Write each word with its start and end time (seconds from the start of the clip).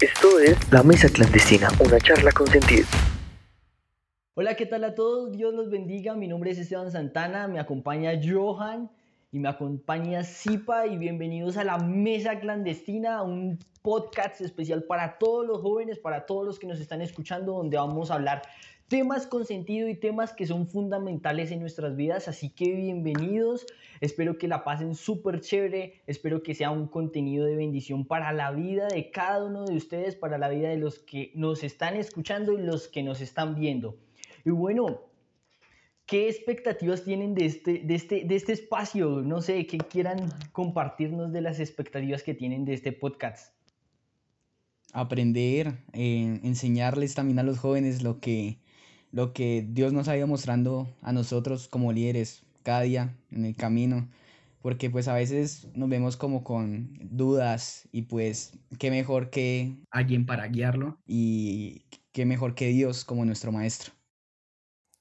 Esto 0.00 0.38
es 0.38 0.72
La 0.72 0.84
Mesa 0.84 1.08
Clandestina, 1.08 1.66
una 1.84 1.98
charla 1.98 2.30
con 2.30 2.46
sentido. 2.46 2.86
Hola, 4.34 4.54
¿qué 4.54 4.64
tal 4.64 4.84
a 4.84 4.94
todos? 4.94 5.32
Dios 5.32 5.52
los 5.52 5.70
bendiga. 5.70 6.14
Mi 6.14 6.28
nombre 6.28 6.52
es 6.52 6.58
Esteban 6.58 6.92
Santana, 6.92 7.48
me 7.48 7.58
acompaña 7.58 8.12
Johan 8.22 8.92
y 9.32 9.40
me 9.40 9.48
acompaña 9.48 10.22
Zipa 10.22 10.86
y 10.86 10.96
bienvenidos 10.98 11.56
a 11.56 11.64
La 11.64 11.78
Mesa 11.78 12.38
Clandestina, 12.38 13.22
un 13.22 13.58
podcast 13.82 14.40
especial 14.40 14.84
para 14.84 15.18
todos 15.18 15.44
los 15.44 15.62
jóvenes, 15.62 15.98
para 15.98 16.26
todos 16.26 16.46
los 16.46 16.60
que 16.60 16.68
nos 16.68 16.78
están 16.78 17.00
escuchando, 17.00 17.54
donde 17.54 17.76
vamos 17.76 18.12
a 18.12 18.14
hablar 18.14 18.42
temas 18.88 19.26
con 19.26 19.44
sentido 19.44 19.86
y 19.88 19.94
temas 19.94 20.32
que 20.32 20.46
son 20.46 20.66
fundamentales 20.66 21.50
en 21.50 21.60
nuestras 21.60 21.94
vidas. 21.94 22.26
Así 22.26 22.48
que 22.48 22.72
bienvenidos, 22.72 23.66
espero 24.00 24.38
que 24.38 24.48
la 24.48 24.64
pasen 24.64 24.94
súper 24.94 25.40
chévere, 25.40 26.00
espero 26.06 26.42
que 26.42 26.54
sea 26.54 26.70
un 26.70 26.88
contenido 26.88 27.44
de 27.44 27.56
bendición 27.56 28.06
para 28.06 28.32
la 28.32 28.50
vida 28.50 28.88
de 28.88 29.10
cada 29.10 29.44
uno 29.44 29.66
de 29.66 29.76
ustedes, 29.76 30.16
para 30.16 30.38
la 30.38 30.48
vida 30.48 30.70
de 30.70 30.78
los 30.78 30.98
que 30.98 31.32
nos 31.34 31.62
están 31.62 31.96
escuchando 31.96 32.52
y 32.52 32.62
los 32.62 32.88
que 32.88 33.02
nos 33.02 33.20
están 33.20 33.54
viendo. 33.54 33.98
Y 34.44 34.50
bueno, 34.50 35.02
¿qué 36.06 36.28
expectativas 36.30 37.04
tienen 37.04 37.34
de 37.34 37.44
este, 37.44 37.80
de 37.80 37.94
este, 37.94 38.24
de 38.24 38.36
este 38.36 38.54
espacio? 38.54 39.20
No 39.20 39.42
sé, 39.42 39.66
¿qué 39.66 39.76
quieran 39.76 40.30
compartirnos 40.52 41.30
de 41.30 41.42
las 41.42 41.60
expectativas 41.60 42.22
que 42.22 42.32
tienen 42.32 42.64
de 42.64 42.72
este 42.72 42.92
podcast? 42.92 43.52
Aprender, 44.94 45.74
eh, 45.92 46.40
enseñarles 46.42 47.14
también 47.14 47.38
a 47.38 47.42
los 47.42 47.58
jóvenes 47.58 48.02
lo 48.02 48.20
que 48.20 48.56
lo 49.12 49.32
que 49.32 49.66
Dios 49.68 49.92
nos 49.92 50.08
ha 50.08 50.16
ido 50.16 50.26
mostrando 50.26 50.88
a 51.02 51.12
nosotros 51.12 51.68
como 51.68 51.92
líderes 51.92 52.44
cada 52.62 52.82
día 52.82 53.16
en 53.30 53.44
el 53.44 53.56
camino, 53.56 54.08
porque 54.62 54.90
pues 54.90 55.08
a 55.08 55.14
veces 55.14 55.68
nos 55.74 55.88
vemos 55.88 56.16
como 56.16 56.44
con 56.44 56.98
dudas 57.00 57.88
y 57.92 58.02
pues 58.02 58.52
qué 58.78 58.90
mejor 58.90 59.30
que 59.30 59.76
alguien 59.90 60.26
para 60.26 60.48
guiarlo 60.48 60.98
y 61.06 61.82
qué 62.12 62.26
mejor 62.26 62.54
que 62.54 62.68
Dios 62.68 63.04
como 63.04 63.24
nuestro 63.24 63.52
maestro. 63.52 63.92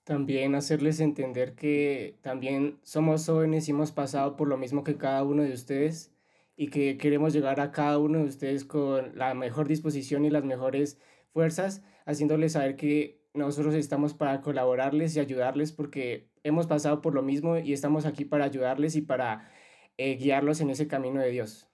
También 0.04 0.56
hacerles 0.56 1.02
entender 1.02 1.56
que 1.56 2.18
también 2.22 2.80
somos 2.84 3.26
jóvenes 3.26 3.68
y 3.68 3.72
hemos 3.72 3.92
pasado 3.92 4.38
por 4.38 4.48
lo 4.48 4.58
mismo 4.58 4.86
que 4.86 4.96
cada 4.96 5.24
uno 5.24 5.44
de 5.44 5.52
ustedes 5.52 6.14
y 6.56 6.70
que 6.70 6.98
queremos 6.98 7.34
llegar 7.34 7.60
a 7.60 7.72
cada 7.72 8.00
uno 8.00 8.20
de 8.20 8.26
ustedes 8.26 8.64
con 8.64 9.18
la 9.18 9.34
mejor 9.34 9.68
disposición 9.68 10.24
y 10.24 10.30
las 10.30 10.46
mejores 10.46 10.98
fuerzas, 11.34 11.84
haciéndoles 12.06 12.54
saber 12.54 12.78
que 12.78 13.17
nosotros 13.38 13.76
estamos 13.76 14.14
para 14.14 14.42
colaborarles 14.42 15.16
y 15.16 15.20
ayudarles 15.20 15.72
porque 15.72 16.28
hemos 16.44 16.68
pasado 16.68 17.02
por 17.02 17.14
lo 17.14 17.22
mismo 17.22 17.58
y 17.58 17.74
estamos 17.74 18.06
aquí 18.06 18.26
para 18.26 18.46
ayudarles 18.46 18.96
y 18.96 19.02
para 19.02 19.50
eh, 19.98 20.16
guiarlos 20.16 20.62
en 20.62 20.70
ese 20.70 20.88
camino 20.88 21.22
de 21.22 21.30
Dios. 21.30 21.68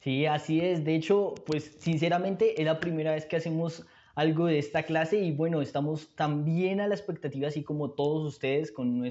Sí, 0.00 0.26
así 0.26 0.60
es. 0.60 0.84
De 0.84 0.94
hecho, 0.94 1.34
pues 1.46 1.76
sinceramente 1.78 2.60
es 2.60 2.66
la 2.66 2.80
primera 2.80 3.12
vez 3.12 3.26
que 3.26 3.36
hacemos 3.36 3.86
algo 4.14 4.46
de 4.46 4.58
esta 4.58 4.84
clase 4.84 5.18
y 5.20 5.32
bueno, 5.32 5.60
estamos 5.60 6.14
también 6.14 6.80
a 6.80 6.88
la 6.88 6.94
expectativa, 6.94 7.48
así 7.48 7.62
como 7.62 7.90
todos 7.90 8.26
ustedes, 8.26 8.72
con, 8.72 9.02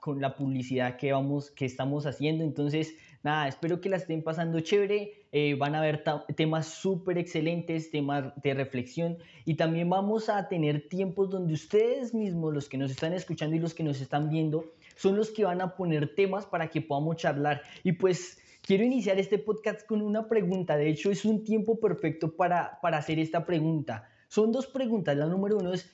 con 0.00 0.20
la 0.20 0.34
publicidad 0.34 0.96
que, 0.96 1.12
vamos, 1.12 1.50
que 1.50 1.64
estamos 1.64 2.04
haciendo. 2.04 2.44
Entonces, 2.44 2.96
nada, 3.26 3.48
espero 3.48 3.80
que 3.80 3.88
la 3.88 3.96
estén 3.96 4.22
pasando 4.22 4.60
chévere. 4.60 5.26
Eh, 5.32 5.54
van 5.58 5.74
a 5.74 5.80
haber 5.80 6.02
temas 6.34 6.66
súper 6.66 7.18
excelentes, 7.18 7.90
temas 7.90 8.32
de 8.42 8.54
reflexión 8.54 9.18
y 9.44 9.56
también 9.56 9.90
vamos 9.90 10.28
a 10.28 10.48
tener 10.48 10.88
tiempos 10.88 11.28
donde 11.28 11.52
ustedes 11.52 12.14
mismos, 12.14 12.54
los 12.54 12.68
que 12.68 12.78
nos 12.78 12.90
están 12.90 13.12
escuchando 13.12 13.56
y 13.56 13.58
los 13.58 13.74
que 13.74 13.82
nos 13.82 14.00
están 14.00 14.30
viendo, 14.30 14.64
son 14.94 15.16
los 15.16 15.30
que 15.30 15.44
van 15.44 15.60
a 15.60 15.76
poner 15.76 16.14
temas 16.14 16.46
para 16.46 16.68
que 16.68 16.80
podamos 16.80 17.16
charlar. 17.16 17.62
Y 17.82 17.92
pues 17.92 18.38
quiero 18.62 18.84
iniciar 18.84 19.18
este 19.18 19.38
podcast 19.38 19.84
con 19.86 20.00
una 20.00 20.28
pregunta. 20.28 20.76
De 20.76 20.88
hecho, 20.88 21.10
es 21.10 21.24
un 21.24 21.42
tiempo 21.44 21.78
perfecto 21.80 22.34
para, 22.36 22.78
para 22.80 22.98
hacer 22.98 23.18
esta 23.18 23.44
pregunta. 23.44 24.08
Son 24.28 24.52
dos 24.52 24.68
preguntas. 24.68 25.16
La 25.16 25.26
número 25.26 25.58
uno 25.58 25.72
es, 25.72 25.92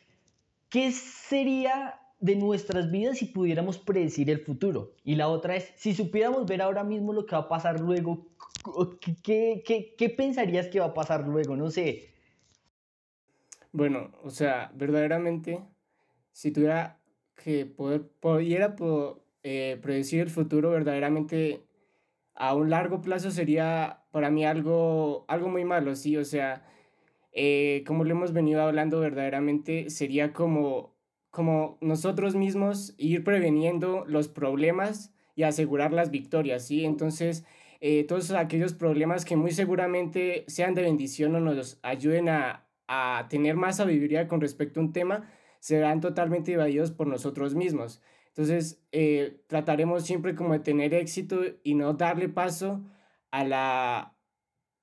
¿qué 0.68 0.92
sería 0.92 1.98
de 2.22 2.36
nuestras 2.36 2.90
vidas 2.90 3.18
si 3.18 3.26
pudiéramos 3.26 3.78
predecir 3.78 4.30
el 4.30 4.38
futuro. 4.38 4.92
Y 5.04 5.16
la 5.16 5.28
otra 5.28 5.56
es, 5.56 5.72
si 5.74 5.92
supiéramos 5.92 6.46
ver 6.46 6.62
ahora 6.62 6.84
mismo 6.84 7.12
lo 7.12 7.26
que 7.26 7.34
va 7.34 7.42
a 7.42 7.48
pasar 7.48 7.80
luego, 7.80 8.24
¿qué, 9.00 9.62
qué, 9.66 9.94
qué 9.98 10.08
pensarías 10.08 10.68
que 10.68 10.78
va 10.78 10.86
a 10.86 10.94
pasar 10.94 11.26
luego? 11.26 11.56
No 11.56 11.68
sé. 11.70 12.10
Bueno, 13.72 14.12
o 14.22 14.30
sea, 14.30 14.70
verdaderamente, 14.76 15.64
si 16.30 16.52
tuviera 16.52 17.00
que 17.42 17.66
poder, 17.66 18.08
pudiera 18.20 18.76
eh, 19.42 19.80
predecir 19.82 20.20
el 20.20 20.30
futuro, 20.30 20.70
verdaderamente 20.70 21.64
a 22.36 22.54
un 22.54 22.70
largo 22.70 23.00
plazo 23.00 23.32
sería 23.32 24.04
para 24.12 24.30
mí 24.30 24.44
algo, 24.44 25.24
algo 25.26 25.48
muy 25.48 25.64
malo, 25.64 25.96
sí, 25.96 26.16
o 26.16 26.24
sea, 26.24 26.64
eh, 27.32 27.82
como 27.84 28.04
lo 28.04 28.12
hemos 28.12 28.32
venido 28.32 28.62
hablando 28.62 29.00
verdaderamente, 29.00 29.90
sería 29.90 30.32
como 30.32 30.92
como 31.32 31.78
nosotros 31.80 32.36
mismos 32.36 32.94
ir 32.98 33.24
preveniendo 33.24 34.04
los 34.06 34.28
problemas 34.28 35.12
y 35.34 35.42
asegurar 35.42 35.92
las 35.92 36.10
victorias, 36.10 36.66
¿sí? 36.66 36.84
Entonces, 36.84 37.44
eh, 37.80 38.04
todos 38.04 38.30
aquellos 38.32 38.74
problemas 38.74 39.24
que 39.24 39.34
muy 39.34 39.50
seguramente 39.50 40.44
sean 40.46 40.74
de 40.74 40.82
bendición 40.82 41.34
o 41.34 41.40
nos 41.40 41.80
ayuden 41.82 42.28
a, 42.28 42.68
a 42.86 43.26
tener 43.30 43.56
más 43.56 43.78
sabiduría 43.78 44.28
con 44.28 44.42
respecto 44.42 44.78
a 44.78 44.82
un 44.82 44.92
tema, 44.92 45.30
serán 45.58 46.00
totalmente 46.02 46.52
evadidos 46.52 46.90
por 46.90 47.06
nosotros 47.06 47.54
mismos. 47.54 48.02
Entonces, 48.28 48.82
eh, 48.92 49.40
trataremos 49.46 50.04
siempre 50.04 50.34
como 50.34 50.52
de 50.52 50.60
tener 50.60 50.92
éxito 50.92 51.40
y 51.64 51.74
no 51.74 51.94
darle 51.94 52.28
paso 52.28 52.84
a, 53.30 53.44
la, 53.44 54.14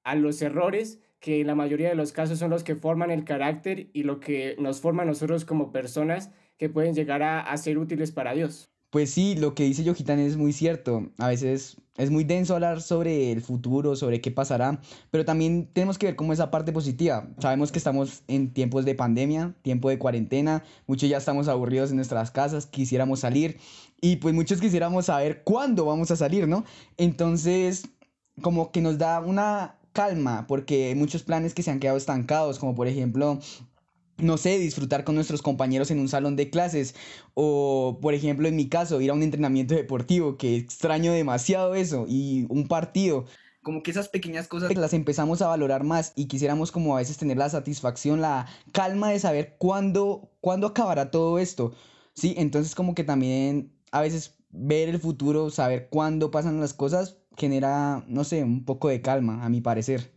a 0.04 0.16
los 0.16 0.42
errores 0.42 1.00
que 1.20 1.44
la 1.44 1.56
mayoría 1.56 1.90
de 1.90 1.96
los 1.96 2.12
casos 2.12 2.40
son 2.40 2.50
los 2.50 2.64
que 2.64 2.76
forman 2.76 3.12
el 3.12 3.26
carácter 3.26 3.90
y 3.94 4.04
lo 4.04 4.20
que 4.20 4.56
nos 4.60 4.80
forma 4.80 5.04
a 5.04 5.06
nosotros 5.06 5.46
como 5.46 5.72
personas 5.72 6.32
que 6.58 6.70
pueden 6.70 6.94
llegar 6.94 7.24
a, 7.24 7.56
ser 7.58 7.78
útiles 7.78 8.12
para 8.12 8.34
Dios. 8.34 8.70
Pues 8.90 9.12
sí, 9.12 9.36
lo 9.36 9.54
que 9.54 9.64
dice 9.64 9.84
Yojitan 9.84 10.20
es 10.20 10.36
muy 10.36 10.52
cierto. 10.52 11.12
A 11.20 11.28
veces 11.28 11.78
es 11.98 12.10
muy 12.10 12.24
denso 12.24 12.56
hablar 12.56 12.82
sobre 12.82 13.32
el 13.32 13.42
futuro, 13.42 13.96
sobre 13.96 14.20
qué 14.20 14.32
pasará, 14.32 14.82
pero 15.12 15.26
también 15.26 15.70
tenemos 15.72 15.98
que 15.98 16.08
ver 16.08 16.16
como 16.16 16.34
esa 16.34 16.50
parte 16.50 16.72
positiva. 16.72 17.30
Sabemos 17.40 17.72
que 17.72 17.78
estamos 17.78 18.24
en 18.28 18.52
tiempos 18.52 18.86
de 18.86 18.96
pandemia, 18.96 19.56
tiempo 19.62 19.90
de 19.90 20.00
cuarentena, 20.00 20.64
muchos 20.88 21.08
ya 21.08 21.18
estamos 21.18 21.48
aburridos 21.48 21.92
en 21.92 21.98
nuestras 21.98 22.32
casas, 22.32 22.66
quisiéramos 22.66 23.20
salir 23.20 23.58
y 24.02 24.16
pues 24.16 24.34
muchos 24.34 24.60
quisiéramos 24.60 25.06
saber 25.06 25.44
cuándo 25.44 25.86
vamos 25.86 26.10
a 26.10 26.16
salir, 26.16 26.48
¿no? 26.48 26.66
Entonces, 26.98 27.88
como 28.42 28.72
que 28.72 28.82
nos 28.82 28.98
da 28.98 29.20
una 29.20 29.79
calma, 29.94 30.46
porque 30.48 30.88
hay 30.88 30.96
muchos 30.96 31.24
planes 31.24 31.54
que 31.54 31.64
se 31.64 31.72
han 31.72 31.80
quedado 31.80 31.98
estancados, 31.98 32.60
como 32.60 32.76
por 32.76 32.88
ejemplo 32.88 33.40
no 34.22 34.38
sé, 34.38 34.58
disfrutar 34.58 35.04
con 35.04 35.16
nuestros 35.16 35.42
compañeros 35.42 35.92
en 35.92 36.00
un 36.00 36.08
salón 36.08 36.36
de 36.36 36.50
clases 36.50 36.96
o, 37.34 38.00
por 38.02 38.14
ejemplo, 38.14 38.48
en 38.48 38.56
mi 38.56 38.70
caso, 38.70 39.02
ir 39.02 39.12
a 39.12 39.14
un 39.14 39.24
entrenamiento 39.24 39.76
deportivo, 39.76 40.38
que 40.38 40.58
extraño 40.58 41.12
demasiado 41.12 41.76
eso, 41.76 42.06
y 42.08 42.46
un 42.50 42.68
partido. 42.68 43.26
Como 43.62 43.84
que 43.84 43.92
esas 43.92 44.10
pequeñas 44.10 44.48
cosas 44.48 44.76
las 44.76 44.94
empezamos 44.94 45.42
a 45.42 45.48
valorar 45.48 45.84
más 45.84 46.14
y 46.16 46.28
quisiéramos 46.28 46.72
como 46.72 46.96
a 46.96 47.00
veces 47.00 47.18
tener 47.18 47.38
la 47.38 47.50
satisfacción, 47.50 48.22
la 48.22 48.48
calma 48.72 49.10
de 49.10 49.20
saber 49.20 49.56
cuándo, 49.58 50.32
cuándo 50.42 50.68
acabará 50.68 51.12
todo 51.12 51.40
esto. 51.40 51.74
Sí, 52.14 52.36
entonces 52.38 52.76
como 52.76 52.96
que 52.96 53.04
también 53.04 53.74
a 53.92 54.02
veces 54.02 54.38
ver 54.50 54.90
el 54.90 55.00
futuro, 55.00 55.50
saber 55.50 55.90
cuándo 55.90 56.32
pasan 56.32 56.60
las 56.60 56.74
cosas, 56.74 57.19
genera, 57.40 58.04
no 58.08 58.24
sé, 58.24 58.44
un 58.44 58.66
poco 58.66 58.90
de 58.90 59.02
calma, 59.02 59.44
a 59.46 59.50
mi 59.50 59.62
parecer. 59.62 60.12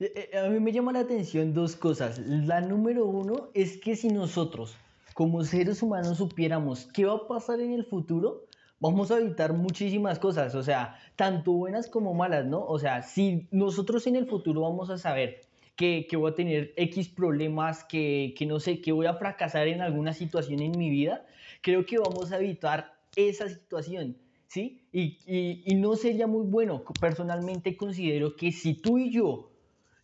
Eh, 0.00 0.30
eh, 0.32 0.38
a 0.38 0.48
mí 0.48 0.60
me 0.60 0.72
llama 0.72 0.92
la 0.92 1.00
atención 1.00 1.54
dos 1.54 1.76
cosas. 1.76 2.18
La 2.18 2.60
número 2.60 3.06
uno 3.06 3.48
es 3.54 3.78
que 3.78 3.96
si 3.96 4.08
nosotros, 4.08 4.76
como 5.14 5.44
seres 5.44 5.82
humanos, 5.82 6.18
supiéramos 6.18 6.86
qué 6.92 7.04
va 7.04 7.14
a 7.14 7.26
pasar 7.28 7.60
en 7.60 7.72
el 7.72 7.84
futuro, 7.84 8.46
vamos 8.80 9.10
a 9.10 9.18
evitar 9.18 9.54
muchísimas 9.54 10.18
cosas, 10.18 10.54
o 10.54 10.62
sea, 10.62 10.98
tanto 11.16 11.52
buenas 11.52 11.88
como 11.88 12.12
malas, 12.12 12.44
¿no? 12.44 12.64
O 12.66 12.78
sea, 12.78 13.02
si 13.02 13.48
nosotros 13.50 14.06
en 14.06 14.16
el 14.16 14.26
futuro 14.26 14.60
vamos 14.60 14.90
a 14.90 14.98
saber 14.98 15.40
que, 15.76 16.06
que 16.08 16.16
voy 16.16 16.32
a 16.32 16.34
tener 16.34 16.74
X 16.76 17.08
problemas, 17.08 17.84
que, 17.84 18.34
que 18.36 18.46
no 18.46 18.60
sé, 18.60 18.80
que 18.80 18.92
voy 18.92 19.06
a 19.06 19.14
fracasar 19.14 19.68
en 19.68 19.80
alguna 19.80 20.12
situación 20.12 20.60
en 20.60 20.76
mi 20.76 20.90
vida, 20.90 21.24
creo 21.62 21.86
que 21.86 21.98
vamos 21.98 22.32
a 22.32 22.38
evitar 22.38 22.94
esa 23.16 23.48
situación. 23.48 24.18
¿Sí? 24.54 24.86
Y, 24.92 25.18
y, 25.66 25.74
no 25.74 25.96
sería 25.96 26.28
muy 26.28 26.44
bueno. 26.46 26.84
Personalmente 27.00 27.76
considero 27.76 28.36
que 28.36 28.52
si 28.52 28.74
tú 28.74 28.98
y 28.98 29.10
yo 29.10 29.50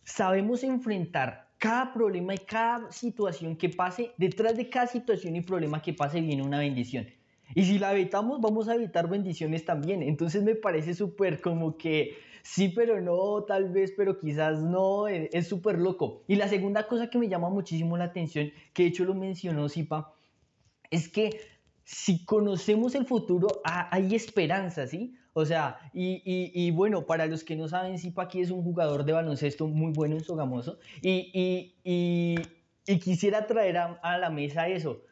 sabemos 0.03 0.63
enfrentar 0.63 1.47
cada 1.57 1.93
problema 1.93 2.33
y 2.35 2.39
cada 2.39 2.91
situación 2.91 3.55
que 3.55 3.69
pase, 3.69 4.11
detrás 4.17 4.57
de 4.57 4.69
cada 4.69 4.87
situación 4.87 5.37
y 5.37 5.41
problema 5.41 5.81
que 5.81 5.93
pase 5.93 6.19
viene 6.19 6.43
una 6.43 6.59
bendición. 6.59 7.07
Y 7.55 7.63
si 7.63 7.79
la 7.79 7.93
evitamos, 7.93 8.41
vamos 8.41 8.67
a 8.67 8.75
evitar 8.75 9.07
bendiciones 9.09 9.63
también. 9.63 10.03
Entonces 10.03 10.43
me 10.43 10.55
parece 10.55 10.95
súper 10.95 11.39
como 11.39 11.77
que 11.77 12.17
sí, 12.43 12.73
pero 12.75 12.99
no, 12.99 13.43
tal 13.43 13.69
vez, 13.69 13.93
pero 13.95 14.19
quizás 14.19 14.61
no, 14.61 15.07
eh, 15.07 15.29
es 15.31 15.47
súper 15.47 15.79
loco. 15.79 16.23
Y 16.27 16.35
la 16.35 16.49
segunda 16.49 16.89
cosa 16.89 17.09
que 17.09 17.17
me 17.17 17.29
llama 17.29 17.49
muchísimo 17.49 17.95
la 17.95 18.05
atención, 18.05 18.51
que 18.73 18.83
de 18.83 18.89
hecho 18.89 19.05
lo 19.05 19.13
mencionó 19.13 19.69
Zipa, 19.69 20.13
es 20.89 21.07
que 21.07 21.39
si 21.91 22.23
conocemos 22.23 22.95
el 22.95 23.05
futuro, 23.05 23.61
hay 23.65 24.15
esperanza, 24.15 24.87
¿sí? 24.87 25.13
O 25.33 25.45
sea, 25.45 25.77
y, 25.93 26.21
y, 26.25 26.71
bueno, 26.71 27.05
para 27.05 27.25
los 27.25 27.43
que 27.43 27.55
no 27.55 27.67
saben, 27.67 27.97
aquí 28.17 28.41
es 28.41 28.49
un 28.49 28.63
jugador 28.63 29.03
de 29.03 29.11
baloncesto 29.11 29.67
muy 29.67 29.91
bueno 29.91 30.15
en 30.15 30.23
Sogamoso. 30.23 30.79
Y, 31.01 31.75
y 31.83 32.99
quisiera 32.99 33.45
traer 33.45 33.77
a, 33.77 33.99
a, 34.03 34.17
la 34.17 34.29
mesa 34.29 34.69
eso. 34.69 35.03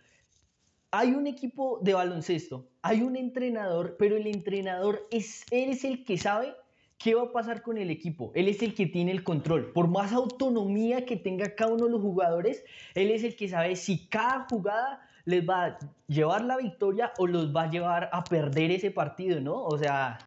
Hay 0.92 1.12
un 1.12 1.28
equipo 1.28 1.80
de 1.82 1.94
baloncesto, 1.94 2.70
hay 2.82 3.02
un 3.02 3.16
entrenador, 3.16 3.98
pero 4.00 4.16
el 4.16 4.28
entrenador 4.28 5.06
es, 5.12 5.46
él 5.52 5.70
es 5.70 5.84
el 5.84 6.06
que 6.06 6.18
sabe 6.18 6.56
qué 6.98 7.14
va 7.14 7.24
a 7.24 7.32
pasar 7.32 7.62
con 7.62 7.78
el 7.78 7.90
equipo. 7.90 8.32
Él 8.36 8.48
es 8.48 8.62
el 8.62 8.74
que 8.74 8.88
tiene 8.88 9.12
el 9.12 9.24
control. 9.24 9.72
Por 9.74 9.90
más 9.90 10.14
autonomía 10.14 11.06
que 11.06 11.18
tenga 11.18 11.56
cada 11.56 11.74
uno 11.74 11.86
de 11.86 11.92
los 11.92 12.02
jugadores, 12.02 12.64
él 12.96 13.12
es 13.12 13.24
el 13.24 13.36
que 13.36 13.50
sabe 13.50 13.76
si 13.76 14.08
cada 14.08 14.48
jugada 14.50 15.09
les 15.30 15.48
va 15.48 15.66
a 15.66 15.80
llevar 16.08 16.44
la 16.44 16.58
victoria 16.58 17.14
o 17.20 17.28
los 17.28 17.56
va 17.56 17.64
a 17.64 17.70
llevar 17.70 18.10
a 18.12 18.24
perder 18.24 18.72
ese 18.72 18.90
partido, 18.90 19.40
¿no? 19.40 19.64
O 19.64 19.78
sea... 19.78 20.18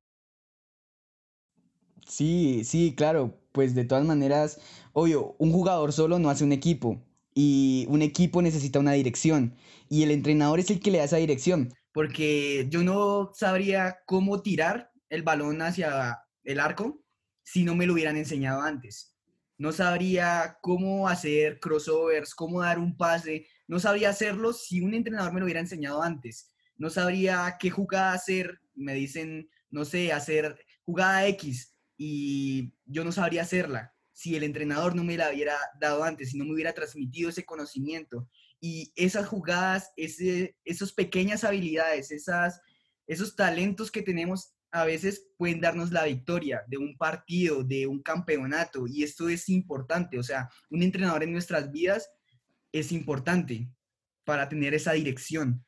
Sí, 2.06 2.62
sí, 2.64 2.94
claro, 2.96 3.34
pues 3.52 3.74
de 3.74 3.84
todas 3.84 4.04
maneras, 4.04 4.60
obvio, 4.92 5.34
un 5.38 5.52
jugador 5.52 5.92
solo 5.92 6.18
no 6.18 6.30
hace 6.30 6.44
un 6.44 6.52
equipo 6.52 7.02
y 7.34 7.86
un 7.88 8.02
equipo 8.02 8.42
necesita 8.42 8.78
una 8.78 8.92
dirección 8.92 9.56
y 9.88 10.02
el 10.02 10.10
entrenador 10.10 10.60
es 10.60 10.70
el 10.70 10.80
que 10.80 10.90
le 10.90 10.98
da 10.98 11.04
esa 11.04 11.16
dirección. 11.16 11.72
Porque 11.92 12.66
yo 12.70 12.82
no 12.82 13.32
sabría 13.34 13.98
cómo 14.06 14.40
tirar 14.40 14.92
el 15.08 15.22
balón 15.22 15.62
hacia 15.62 16.18
el 16.44 16.60
arco 16.60 17.02
si 17.44 17.64
no 17.64 17.74
me 17.74 17.86
lo 17.86 17.94
hubieran 17.94 18.16
enseñado 18.16 18.62
antes. 18.62 19.11
No 19.58 19.72
sabría 19.72 20.58
cómo 20.60 21.08
hacer 21.08 21.60
crossovers, 21.60 22.34
cómo 22.34 22.62
dar 22.62 22.78
un 22.78 22.96
pase, 22.96 23.46
no 23.68 23.78
sabría 23.78 24.10
hacerlo 24.10 24.52
si 24.52 24.80
un 24.80 24.94
entrenador 24.94 25.32
me 25.32 25.40
lo 25.40 25.46
hubiera 25.46 25.60
enseñado 25.60 26.02
antes. 26.02 26.52
No 26.76 26.90
sabría 26.90 27.56
qué 27.60 27.70
jugada 27.70 28.12
hacer, 28.12 28.60
me 28.74 28.94
dicen, 28.94 29.48
no 29.70 29.84
sé, 29.84 30.12
hacer 30.12 30.58
jugada 30.84 31.26
X 31.28 31.74
y 31.96 32.74
yo 32.84 33.04
no 33.04 33.12
sabría 33.12 33.42
hacerla 33.42 33.94
si 34.12 34.36
el 34.36 34.42
entrenador 34.42 34.94
no 34.94 35.04
me 35.04 35.16
la 35.16 35.30
hubiera 35.30 35.56
dado 35.80 36.04
antes, 36.04 36.30
si 36.30 36.38
no 36.38 36.44
me 36.44 36.52
hubiera 36.52 36.72
transmitido 36.72 37.30
ese 37.30 37.44
conocimiento. 37.44 38.28
Y 38.60 38.92
esas 38.94 39.26
jugadas, 39.26 39.92
ese, 39.96 40.56
esas 40.64 40.92
pequeñas 40.92 41.44
habilidades, 41.44 42.10
esas, 42.10 42.60
esos 43.06 43.34
talentos 43.34 43.90
que 43.90 44.02
tenemos 44.02 44.54
a 44.72 44.84
veces 44.84 45.28
pueden 45.36 45.60
darnos 45.60 45.92
la 45.92 46.04
victoria 46.04 46.64
de 46.66 46.78
un 46.78 46.96
partido, 46.96 47.62
de 47.62 47.86
un 47.86 48.02
campeonato, 48.02 48.86
y 48.86 49.02
esto 49.04 49.28
es 49.28 49.48
importante, 49.48 50.18
o 50.18 50.22
sea, 50.22 50.48
un 50.70 50.82
entrenador 50.82 51.22
en 51.22 51.32
nuestras 51.32 51.70
vidas 51.70 52.10
es 52.72 52.90
importante 52.90 53.68
para 54.24 54.48
tener 54.48 54.74
esa 54.74 54.92
dirección. 54.92 55.64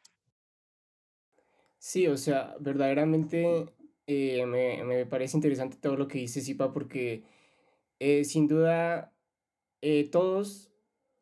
Sí, 1.79 2.06
o 2.06 2.17
sea, 2.17 2.56
verdaderamente 2.61 3.67
eh, 4.06 4.47
me, 4.47 5.05
parece 5.06 5.37
interesante 5.37 5.77
todo 5.77 5.97
lo 5.97 6.09
que 6.09 6.19
dice 6.19 6.41
Sipa 6.41 6.73
porque 6.73 7.25
eh, 7.99 8.25
sin 8.25 8.49
duda 8.49 9.15
eh, 9.83 10.09
todos 10.11 10.74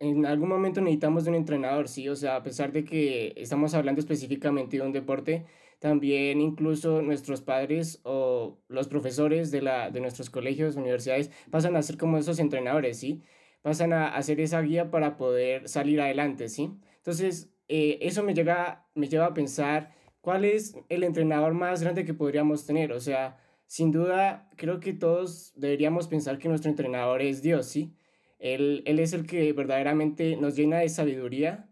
en 0.03 0.27
algún 0.27 0.49
momento 0.49 0.81
necesitamos 0.81 1.25
de 1.25 1.31
un 1.31 1.37
entrenador, 1.37 1.89
sí, 1.89 2.09
o 2.09 2.17
sea, 2.17 2.35
a 2.37 2.43
pesar 2.43 2.73
de 2.73 2.85
que 2.85 3.35
estamos 3.37 3.73
hablando 3.75 4.01
específicamente 4.01 4.77
de 4.79 4.83
un 4.83 4.93
deporte, 4.93 5.47
también 5.79 6.41
incluso 6.41 7.03
nuestros 7.03 7.41
padres 7.41 8.01
o 8.03 8.59
los 8.69 8.89
profesores 8.89 9.53
de, 9.53 9.63
la, 9.63 9.91
de 9.91 10.01
nuestros 10.01 10.29
colegios, 10.29 10.75
universidades, 10.75 11.31
pasan 11.53 11.77
a 11.77 11.83
ser 11.83 11.99
como 11.99 12.19
esos 12.19 12.41
entrenadores, 12.41 12.99
¿sí? 12.99 13.23
Pasan 13.63 13.93
a 13.93 14.09
hacer 14.09 14.41
esa 14.41 14.61
guía 14.61 14.91
para 14.91 15.17
poder 15.17 15.69
salir 15.69 16.01
adelante, 16.01 16.49
¿sí? 16.49 16.73
Entonces, 16.97 17.53
eh, 17.69 17.99
eso 18.03 18.25
me, 18.25 18.35
llega, 18.35 18.89
me 18.97 19.09
lleva 19.09 19.27
a 19.27 19.35
pensar 19.35 19.95
cuál 20.21 20.45
es 20.45 20.75
el 20.89 21.05
entrenador 21.05 21.55
más 21.55 21.81
grande 21.81 22.05
que 22.05 22.15
podríamos 22.15 22.67
tener. 22.67 22.93
O 22.93 23.01
sea, 23.01 23.39
sin 23.67 23.93
duda, 23.93 24.51
creo 24.57 24.81
que 24.81 24.95
todos 24.95 25.53
deberíamos 25.55 26.09
pensar 26.09 26.39
que 26.39 26.49
nuestro 26.49 26.71
entrenador 26.71 27.23
es 27.23 27.41
Dios, 27.41 27.67
¿sí? 27.67 27.95
Él, 28.43 28.83
él 28.87 28.99
es 28.99 29.13
el 29.13 29.27
que 29.27 29.53
verdaderamente 29.53 30.37
nos 30.37 30.57
llena 30.57 30.79
de 30.79 30.89
sabiduría 30.89 31.71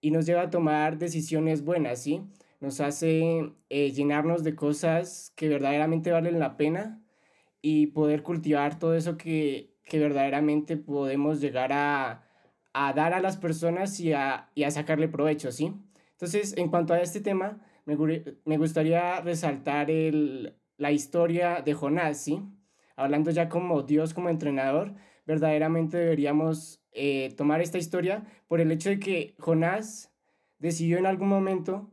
y 0.00 0.10
nos 0.10 0.26
lleva 0.26 0.42
a 0.42 0.50
tomar 0.50 0.98
decisiones 0.98 1.64
buenas, 1.64 2.02
¿sí? 2.02 2.22
nos 2.64 2.80
hace 2.80 3.52
eh, 3.68 3.90
llenarnos 3.92 4.42
de 4.42 4.54
cosas 4.54 5.32
que 5.36 5.48
verdaderamente 5.48 6.10
valen 6.10 6.38
la 6.38 6.56
pena 6.56 7.02
y 7.60 7.88
poder 7.88 8.22
cultivar 8.22 8.78
todo 8.78 8.94
eso 8.94 9.16
que, 9.16 9.72
verdaderamente 9.92 10.76
podemos 10.76 11.40
llegar 11.40 11.72
a, 11.72 12.24
dar 12.72 13.12
a 13.12 13.20
las 13.20 13.36
personas 13.36 14.00
y 14.00 14.12
a, 14.12 14.50
sacarle 14.70 15.08
provecho, 15.08 15.52
¿sí? 15.52 15.72
Entonces, 16.12 16.56
en 16.56 16.68
cuanto 16.68 16.94
a 16.94 17.00
este 17.00 17.20
tema, 17.20 17.60
me, 17.84 18.56
gustaría 18.56 19.20
resaltar 19.20 19.88
la 20.78 20.90
historia 20.90 21.60
de 21.60 21.74
Jonás, 21.74 22.24
¿sí? 22.24 22.40
Hablando 22.96 23.30
ya 23.30 23.48
como 23.48 23.82
Dios, 23.82 24.14
como 24.14 24.30
entrenador, 24.30 24.94
verdaderamente 25.26 25.96
deberíamos 25.96 26.80
eh, 26.92 27.32
tomar 27.36 27.60
esta 27.60 27.78
historia 27.78 28.24
por 28.46 28.60
el 28.60 28.70
hecho 28.70 28.90
de 28.90 29.00
que 29.00 29.34
Jonás 29.38 30.12
decidió 30.58 30.98
en 30.98 31.06
algún 31.06 31.28
momento 31.28 31.90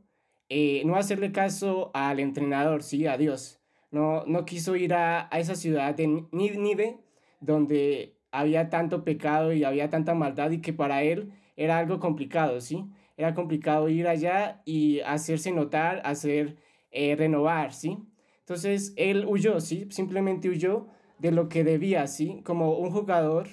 eh, 0.49 0.83
no 0.85 0.97
hacerle 0.97 1.31
caso 1.31 1.91
al 1.93 2.19
entrenador, 2.19 2.83
sí, 2.83 3.07
a 3.07 3.17
Dios. 3.17 3.61
No, 3.89 4.25
no 4.25 4.43
quiso 4.43 4.75
ir 4.75 4.93
a, 4.93 5.29
esa 5.31 5.55
ciudad 5.55 5.95
de 5.95 6.25
Nínive, 6.31 6.99
donde 7.39 8.17
había 8.31 8.69
tanto 8.69 9.03
pecado 9.05 9.53
y 9.53 9.63
había 9.63 9.89
tanta 9.89 10.13
maldad 10.13 10.51
y 10.51 10.59
que 10.59 10.73
para 10.73 11.03
él 11.03 11.31
era 11.55 11.77
algo 11.77 11.99
complicado, 11.99 12.59
¿sí? 12.59 12.85
Era 13.15 13.33
complicado 13.33 13.87
ir 13.87 14.07
allá 14.09 14.61
y 14.65 14.99
hacerse 15.01 15.51
notar, 15.53 16.01
hacer 16.03 16.57
eh, 16.91 17.15
renovar, 17.15 17.73
¿sí? 17.73 17.97
Entonces 18.39 18.93
él 18.97 19.25
huyó, 19.25 19.61
¿sí? 19.61 19.87
Simplemente 19.89 20.49
huyó 20.49 20.87
de 21.21 21.31
lo 21.31 21.49
que 21.49 21.63
debía, 21.63 22.07
¿sí? 22.07 22.41
Como 22.43 22.77
un 22.79 22.89
jugador 22.91 23.47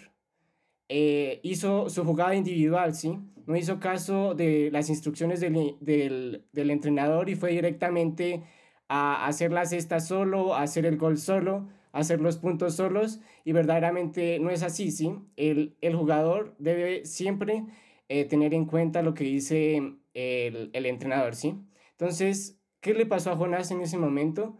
eh, 0.88 1.40
hizo 1.42 1.90
su 1.90 2.02
jugada 2.04 2.34
individual, 2.34 2.94
¿sí? 2.94 3.18
No 3.46 3.56
hizo 3.56 3.78
caso 3.78 4.34
de 4.34 4.70
las 4.72 4.88
instrucciones 4.88 5.40
del, 5.40 5.76
del, 5.80 6.46
del, 6.52 6.70
entrenador 6.70 7.28
y 7.28 7.36
fue 7.36 7.50
directamente 7.50 8.42
a 8.88 9.26
hacer 9.26 9.52
la 9.52 9.66
cesta 9.66 10.00
solo, 10.00 10.54
a 10.54 10.62
hacer 10.62 10.86
el 10.86 10.96
gol 10.96 11.18
solo, 11.18 11.68
a 11.92 11.98
hacer 12.00 12.22
los 12.22 12.38
puntos 12.38 12.74
solos 12.74 13.20
y 13.44 13.52
verdaderamente 13.52 14.38
no 14.38 14.48
es 14.48 14.62
así, 14.62 14.90
¿sí? 14.90 15.14
El, 15.36 15.76
el 15.82 15.94
jugador 15.94 16.54
debe 16.58 17.04
siempre 17.04 17.64
eh, 18.08 18.24
tener 18.24 18.54
en 18.54 18.64
cuenta 18.64 19.02
lo 19.02 19.12
que 19.12 19.24
dice 19.24 19.76
el, 20.14 20.70
el, 20.72 20.86
entrenador, 20.86 21.36
¿sí? 21.36 21.54
Entonces, 21.92 22.58
¿qué 22.80 22.94
le 22.94 23.04
pasó 23.04 23.30
a 23.30 23.36
Jonás 23.36 23.70
en 23.70 23.82
ese 23.82 23.98
momento? 23.98 24.56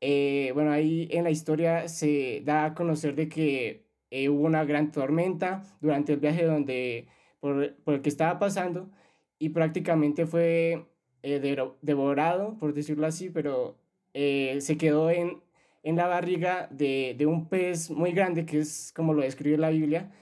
Eh, 0.00 0.50
bueno, 0.54 0.70
ahí 0.72 1.08
en 1.10 1.24
la 1.24 1.30
historia 1.30 1.88
se 1.88 2.42
da 2.44 2.64
a 2.66 2.74
conocer 2.74 3.14
de 3.14 3.28
que 3.28 3.90
eh, 4.10 4.28
hubo 4.28 4.44
una 4.44 4.64
gran 4.64 4.90
tormenta 4.90 5.62
durante 5.80 6.12
el 6.12 6.20
viaje 6.20 6.44
donde, 6.44 7.06
por, 7.40 7.76
por 7.84 7.94
el 7.94 8.02
que 8.02 8.08
estaba 8.08 8.38
pasando 8.38 8.90
y 9.38 9.50
prácticamente 9.50 10.26
fue 10.26 10.86
eh, 11.22 11.66
devorado, 11.82 12.58
por 12.58 12.74
decirlo 12.74 13.06
así, 13.06 13.30
pero 13.30 13.78
eh, 14.14 14.58
se 14.60 14.76
quedó 14.76 15.10
en, 15.10 15.42
en 15.84 15.96
la 15.96 16.08
barriga 16.08 16.68
de, 16.72 17.14
de, 17.16 17.26
un 17.26 17.48
pez 17.48 17.90
muy 17.90 18.12
grande, 18.12 18.46
que 18.46 18.58
es 18.60 18.92
como 18.94 19.14
lo 19.14 19.22
describe 19.22 19.58
la 19.58 19.70
Biblia, 19.70 20.12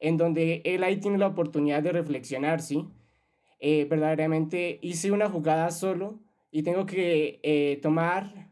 en 0.00 0.16
donde 0.18 0.62
él 0.64 0.84
ahí 0.84 0.98
tiene 0.98 1.18
la 1.18 1.28
oportunidad 1.28 1.82
de 1.82 1.92
reflexionar, 1.92 2.60
¿sí? 2.62 2.86
verdaderamente 3.60 4.78
hice 4.82 5.10
una 5.10 5.28
jugada 5.28 5.70
solo 5.72 6.20
y 6.52 6.62
tengo 6.62 6.86
que 6.86 7.80
tomar 7.82 8.47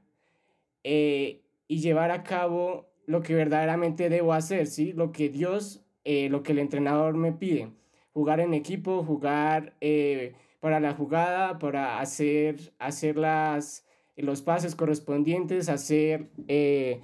y 0.88 1.80
llevar 1.80 2.10
a 2.12 2.22
cabo 2.22 2.86
lo 3.06 3.22
que 3.22 3.34
verdaderamente 3.34 4.08
debo 4.08 4.32
hacer, 4.32 4.66
¿sí? 4.66 4.92
Lo 4.92 5.12
que 5.12 5.28
Dios, 5.28 5.84
eh, 6.04 6.28
lo 6.28 6.42
que 6.42 6.52
el 6.52 6.58
entrenador 6.58 7.14
me 7.14 7.32
pide. 7.32 7.70
Jugar 8.12 8.40
en 8.40 8.54
equipo, 8.54 9.04
jugar 9.04 9.74
eh, 9.80 10.34
para 10.60 10.80
la 10.80 10.92
jugada, 10.94 11.58
para 11.58 12.00
hacer, 12.00 12.72
hacer 12.78 13.16
las, 13.16 13.86
los 14.16 14.42
pases 14.42 14.74
correspondientes, 14.74 15.68
hacer, 15.68 16.30
eh, 16.48 17.00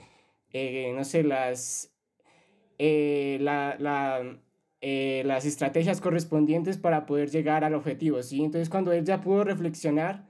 no 0.95 1.05
sé, 1.05 1.23
las, 1.23 1.95
la, 2.79 3.77
la, 3.79 4.39
las 4.81 5.45
estrategias 5.45 6.01
correspondientes 6.01 6.79
para 6.79 7.07
poder 7.07 7.31
llegar 7.31 7.62
al 7.62 7.75
objetivo, 7.75 8.23
¿sí? 8.23 8.43
Entonces 8.43 8.69
cuando 8.69 8.93
él 8.93 9.05
ya 9.05 9.21
pudo 9.21 9.45
reflexionar, 9.45 10.27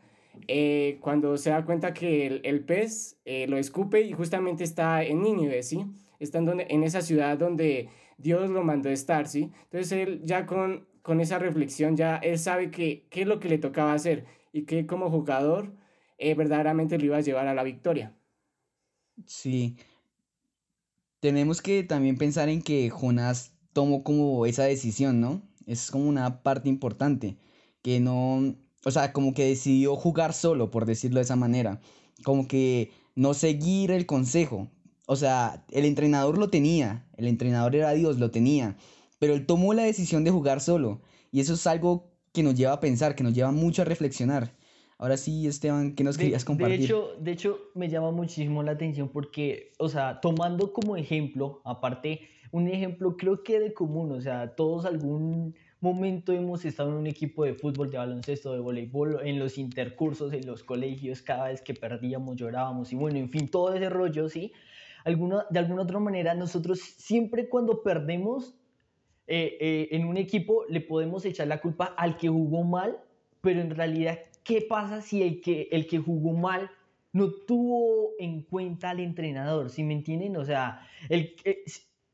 eh, 0.49 0.99
cuando 1.01 1.37
se 1.37 1.51
da 1.51 1.65
cuenta 1.65 1.95
que 1.95 2.41
el, 2.43 2.65
pez 2.65 3.19
eh, 3.25 3.47
lo 3.47 3.57
escupe 3.57 4.03
y 4.03 4.13
justamente 4.13 4.65
está 4.65 5.03
en 5.03 5.23
Nínive, 5.23 5.63
¿sí? 5.63 5.85
Está 6.19 6.39
en, 6.39 6.45
donde, 6.45 6.67
en 6.71 6.85
esa 6.85 7.03
ciudad 7.03 7.39
donde 7.39 7.89
Dios 8.19 8.51
lo 8.51 8.63
mandó 8.63 8.89
a 8.89 8.93
estar, 8.93 9.29
¿sí? 9.29 9.51
Entonces 9.65 9.93
él 9.93 10.21
ya 10.25 10.47
con, 10.47 10.87
con 11.03 11.21
esa 11.21 11.39
reflexión, 11.39 11.97
ya 11.97 12.17
él 12.17 12.39
sabe 12.39 12.71
qué 12.71 13.07
es 13.11 13.27
lo 13.27 13.41
que 13.41 13.49
le 13.49 13.59
tocaba 13.59 13.93
hacer 13.93 14.25
y 14.53 14.63
que 14.63 14.87
como 14.87 15.11
jugador 15.11 15.73
eh, 16.19 16.35
verdaderamente 16.35 16.99
lo 16.99 17.07
iba 17.07 17.17
a 17.17 17.23
llevar 17.23 17.49
a 17.49 17.55
la 17.55 17.65
victoria. 17.65 18.15
Sí. 19.27 19.77
Tenemos 21.19 21.61
que 21.63 21.83
también 21.83 22.17
pensar 22.17 22.49
en 22.49 22.63
que 22.63 22.91
Jonás 22.91 23.53
tomó 23.73 24.05
como 24.05 24.47
esa 24.47 24.65
decisión, 24.65 25.21
¿no? 25.21 25.43
Es 25.67 25.91
como 25.91 26.09
una 26.09 26.43
parte 26.43 26.69
importante, 26.69 27.39
que 27.83 27.99
no, 27.99 28.55
o 28.85 28.91
sea, 28.91 29.13
como 29.13 29.35
que 29.35 29.47
decidió 29.47 29.97
jugar 29.97 30.33
solo, 30.33 30.71
por 30.71 30.87
decirlo 30.87 31.19
de 31.19 31.25
esa 31.25 31.37
manera. 31.37 31.81
Como 32.25 32.49
que 32.49 32.91
no 33.15 33.35
seguir 33.35 33.91
el 33.91 34.07
consejo. 34.07 34.69
O 35.07 35.17
sea, 35.17 35.65
el 35.71 35.85
entrenador 35.85 36.39
lo 36.39 36.49
tenía, 36.49 37.07
el 37.17 37.27
entrenador 37.27 37.75
era 37.77 37.93
Dios, 37.93 38.19
lo 38.19 38.31
tenía, 38.31 38.77
pero 39.19 39.35
él 39.35 39.47
tomó 39.47 39.75
la 39.75 39.83
decisión 39.83 40.25
de 40.25 40.31
jugar 40.31 40.61
solo. 40.61 41.01
Y 41.31 41.41
eso 41.41 41.55
es 41.55 41.67
algo 41.67 42.13
que 42.33 42.43
nos 42.43 42.55
lleva 42.55 42.75
a 42.75 42.81
pensar, 42.81 43.15
que 43.15 43.25
nos 43.25 43.35
lleva 43.35 43.53
mucho 43.53 43.83
a 43.83 43.85
reflexionar. 43.85 44.55
Ahora 44.99 45.17
sí, 45.17 45.47
Esteban, 45.49 45.95
¿qué 45.95 46.05
nos 46.05 46.17
querías 46.17 46.45
compartir? 46.45 46.79
De 46.79 46.85
hecho, 46.85 47.09
de 47.19 47.33
hecho, 47.33 47.59
me 47.75 47.89
llama 47.89 48.13
muchísimo 48.13 48.63
la 48.63 48.73
atención 48.73 49.09
porque, 49.09 49.73
o 49.79 49.89
sea, 49.89 50.21
tomando 50.21 50.73
como 50.73 50.97
ejemplo, 50.97 51.61
aparte, 51.65 52.21
un 52.53 52.69
ejemplo 52.69 53.17
creo 53.17 53.43
que 53.43 53.59
de 53.59 53.75
común, 53.75 54.13
o 54.13 54.21
sea, 54.21 54.55
todos 54.55 54.85
algún 54.85 55.57
momento 55.83 56.33
hemos 56.33 56.65
estado 56.65 56.91
en 56.91 56.95
un 56.95 57.07
equipo 57.09 57.45
de 57.45 57.55
fútbol, 57.55 57.91
de 57.91 57.99
baloncesto, 57.99 58.53
de 58.53 58.61
voleibol, 58.61 59.19
en 59.25 59.41
los 59.41 59.59
intercursos, 59.59 60.33
en 60.33 60.47
los 60.47 60.63
colegios, 60.63 61.23
cada 61.23 61.49
vez 61.49 61.61
que 61.61 61.75
perdíamos 61.75 62.37
llorábamos 62.37 62.93
y 62.93 62.97
bueno, 62.97 63.19
en 63.19 63.29
fin, 63.29 63.49
todo 63.49 63.75
ese 63.75 63.91
rollo, 63.91 64.29
¿sí? 64.29 64.53
Alguna, 65.05 65.45
de 65.51 65.59
alguna 65.59 65.83
otra 65.83 65.99
manera, 65.99 66.35
nosotros 66.35 66.79
siempre 66.79 67.49
cuando 67.49 67.83
perdemos 67.83 68.55
eh, 69.27 69.57
eh, 69.61 69.89
en 69.91 70.07
un 70.07 70.17
equipo 70.17 70.65
le 70.69 70.81
podemos 70.81 71.25
echar 71.25 71.49
la 71.49 71.61
culpa 71.61 71.87
al 71.97 72.17
que 72.17 72.29
jugó 72.29 72.63
mal, 72.63 72.99
pero 73.41 73.61
en 73.61 73.71
realidad, 73.71 74.21
¿qué 74.45 74.63
pasa 74.63 75.03
si 75.03 75.23
el 75.23 75.41
que, 75.41 75.69
el 75.73 75.89
que 75.89 75.99
jugó 75.99 76.33
mal 76.33 76.71
no 77.13 77.33
tuvo 77.33 78.13
en 78.21 78.43
cuenta 78.43 78.91
al 78.91 79.01
entrenador? 79.01 79.69
¿Sí 79.69 79.83
me 79.83 79.95
entienden? 79.95 80.37
O 80.37 80.45
sea, 80.45 80.87
el, 81.09 81.35
eh, 81.45 81.65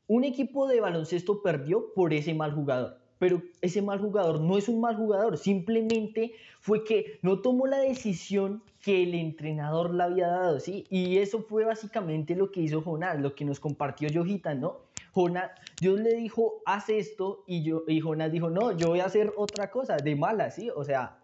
un 0.07 0.23
equipo 0.23 0.67
de 0.67 0.81
baloncesto 0.81 1.43
perdió 1.43 1.93
por 1.93 2.15
ese 2.15 2.33
mal 2.33 2.51
jugador 2.51 3.08
pero 3.19 3.43
ese 3.61 3.81
mal 3.81 3.99
jugador 3.99 4.39
no 4.39 4.57
es 4.57 4.67
un 4.67 4.81
mal 4.81 4.95
jugador, 4.95 5.37
simplemente 5.37 6.33
fue 6.59 6.83
que 6.83 7.19
no 7.21 7.39
tomó 7.39 7.67
la 7.67 7.77
decisión 7.77 8.63
que 8.81 9.03
el 9.03 9.13
entrenador 9.13 9.93
le 9.93 10.03
había 10.03 10.27
dado, 10.27 10.59
¿sí? 10.59 10.85
Y 10.89 11.17
eso 11.17 11.43
fue 11.43 11.65
básicamente 11.65 12.35
lo 12.35 12.51
que 12.51 12.61
hizo 12.61 12.81
Jonás, 12.81 13.19
lo 13.19 13.35
que 13.35 13.45
nos 13.45 13.59
compartió 13.59 14.09
Yojita, 14.09 14.55
¿no? 14.55 14.77
Jonás, 15.11 15.51
Dios 15.79 15.99
le 15.99 16.15
dijo, 16.15 16.61
haz 16.65 16.89
esto, 16.89 17.43
y, 17.45 17.63
yo, 17.63 17.83
y 17.87 17.99
Jonás 17.99 18.31
dijo, 18.31 18.49
no, 18.49 18.75
yo 18.77 18.87
voy 18.87 19.01
a 19.01 19.05
hacer 19.05 19.33
otra 19.35 19.69
cosa, 19.69 19.97
de 19.97 20.15
mala, 20.15 20.49
¿sí? 20.49 20.69
O 20.73 20.83
sea, 20.83 21.17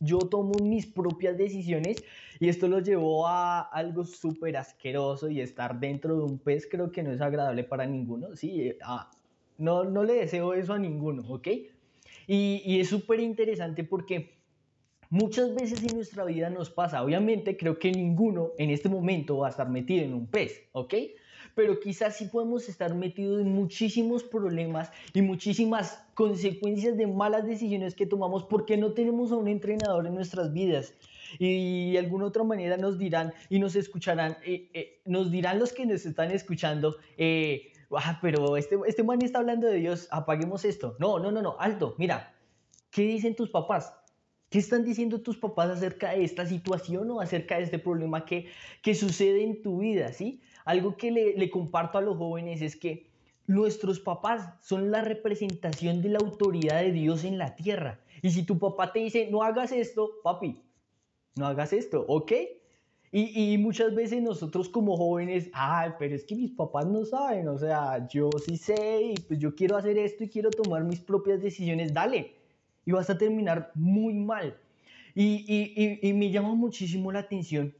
yo 0.00 0.18
tomo 0.18 0.54
mis 0.62 0.86
propias 0.86 1.38
decisiones 1.38 2.02
y 2.38 2.48
esto 2.48 2.68
lo 2.68 2.80
llevó 2.80 3.26
a 3.26 3.60
algo 3.60 4.04
súper 4.04 4.56
asqueroso 4.56 5.30
y 5.30 5.40
estar 5.40 5.78
dentro 5.80 6.16
de 6.16 6.24
un 6.24 6.38
pez 6.38 6.68
creo 6.70 6.92
que 6.92 7.02
no 7.02 7.12
es 7.12 7.20
agradable 7.20 7.64
para 7.64 7.86
ninguno, 7.86 8.36
¿sí? 8.36 8.74
No, 9.58 9.84
no 9.84 10.04
le 10.04 10.14
deseo 10.14 10.54
eso 10.54 10.72
a 10.72 10.78
ninguno, 10.78 11.22
¿ok? 11.28 11.48
Y, 12.26 12.62
y 12.64 12.80
es 12.80 12.88
súper 12.88 13.20
interesante 13.20 13.84
porque 13.84 14.36
muchas 15.10 15.54
veces 15.54 15.82
en 15.82 15.96
nuestra 15.96 16.24
vida 16.24 16.50
nos 16.50 16.70
pasa, 16.70 17.02
obviamente 17.02 17.56
creo 17.56 17.78
que 17.78 17.92
ninguno 17.92 18.50
en 18.58 18.70
este 18.70 18.88
momento 18.88 19.38
va 19.38 19.48
a 19.48 19.50
estar 19.50 19.68
metido 19.68 20.04
en 20.04 20.14
un 20.14 20.26
pez, 20.26 20.64
¿ok? 20.72 20.94
Pero 21.54 21.80
quizás 21.80 22.16
sí 22.16 22.26
podemos 22.26 22.68
estar 22.68 22.94
metidos 22.94 23.40
en 23.40 23.52
muchísimos 23.52 24.24
problemas 24.24 24.90
y 25.14 25.22
muchísimas 25.22 26.04
consecuencias 26.14 26.96
de 26.96 27.06
malas 27.06 27.46
decisiones 27.46 27.94
que 27.94 28.06
tomamos 28.06 28.44
porque 28.44 28.76
no 28.76 28.92
tenemos 28.92 29.32
a 29.32 29.36
un 29.36 29.48
entrenador 29.48 30.06
en 30.06 30.14
nuestras 30.14 30.52
vidas 30.52 30.92
y 31.38 31.92
de 31.92 31.98
alguna 31.98 32.26
otra 32.26 32.44
manera 32.44 32.76
nos 32.76 32.98
dirán 32.98 33.32
y 33.48 33.58
nos 33.58 33.76
escucharán, 33.76 34.36
eh, 34.44 34.68
eh, 34.74 35.00
nos 35.04 35.30
dirán 35.30 35.58
los 35.58 35.72
que 35.72 35.86
nos 35.86 36.04
están 36.06 36.30
escuchando, 36.30 36.96
eh, 37.16 37.72
ah, 37.92 38.18
pero 38.20 38.56
este, 38.56 38.78
este 38.86 39.02
man 39.02 39.22
está 39.22 39.38
hablando 39.38 39.66
de 39.66 39.76
Dios, 39.76 40.08
apaguemos 40.10 40.64
esto. 40.64 40.96
No, 40.98 41.18
no, 41.18 41.30
no, 41.30 41.42
no, 41.42 41.56
alto, 41.58 41.94
mira, 41.98 42.34
¿qué 42.90 43.02
dicen 43.02 43.36
tus 43.36 43.50
papás? 43.50 43.92
¿Qué 44.48 44.58
están 44.58 44.84
diciendo 44.84 45.20
tus 45.20 45.36
papás 45.36 45.70
acerca 45.70 46.12
de 46.12 46.24
esta 46.24 46.46
situación 46.46 47.10
o 47.10 47.20
acerca 47.20 47.56
de 47.56 47.64
este 47.64 47.78
problema 47.78 48.24
que, 48.24 48.48
que 48.82 48.94
sucede 48.94 49.42
en 49.42 49.62
tu 49.62 49.78
vida? 49.78 50.12
¿sí? 50.12 50.40
Algo 50.64 50.96
que 50.96 51.10
le, 51.10 51.36
le 51.36 51.50
comparto 51.50 51.98
a 51.98 52.00
los 52.00 52.16
jóvenes 52.16 52.62
es 52.62 52.76
que 52.76 53.10
nuestros 53.46 54.00
papás 54.00 54.54
son 54.62 54.90
la 54.90 55.02
representación 55.02 56.02
de 56.02 56.10
la 56.10 56.18
autoridad 56.18 56.80
de 56.80 56.92
Dios 56.92 57.24
en 57.24 57.38
la 57.38 57.56
tierra. 57.56 58.00
Y 58.22 58.30
si 58.30 58.44
tu 58.44 58.58
papá 58.58 58.92
te 58.92 59.00
dice, 59.00 59.28
no 59.30 59.42
hagas 59.42 59.72
esto, 59.72 60.12
papi, 60.22 60.62
no 61.36 61.46
hagas 61.46 61.72
esto, 61.72 62.04
¿ok? 62.08 62.32
Y, 63.18 63.56
muchas 63.56 63.94
veces 63.94 64.20
nosotros 64.20 64.68
como 64.68 64.94
jóvenes, 64.94 65.48
ay, 65.54 65.92
pero 65.98 66.14
es 66.14 66.24
que 66.24 66.34
mis 66.36 66.50
papás 66.50 66.86
no 66.86 67.02
saben, 67.06 67.48
o 67.48 67.56
sea, 67.56 68.06
yo 68.08 68.38
sí 68.38 68.58
sé 68.58 69.00
y 69.02 69.20
pues 69.20 69.38
yo 69.38 69.54
quiero 69.54 69.74
hacer 69.78 69.96
esto 69.96 70.24
y 70.24 70.28
quiero 70.28 70.52
tomar 70.52 70.84
mis 70.84 71.00
propias 71.00 71.40
decisiones, 71.40 71.94
dale. 71.94 72.34
Y 72.84 72.92
vas 72.92 73.08
a 73.08 73.16
terminar 73.16 73.70
muy 73.74 74.12
mal. 74.12 74.58
Y, 75.14 75.98
y 76.02 76.12
me 76.12 76.30
llama 76.30 76.54
muchísimo 76.54 77.10
la 77.10 77.20
atención 77.20 77.74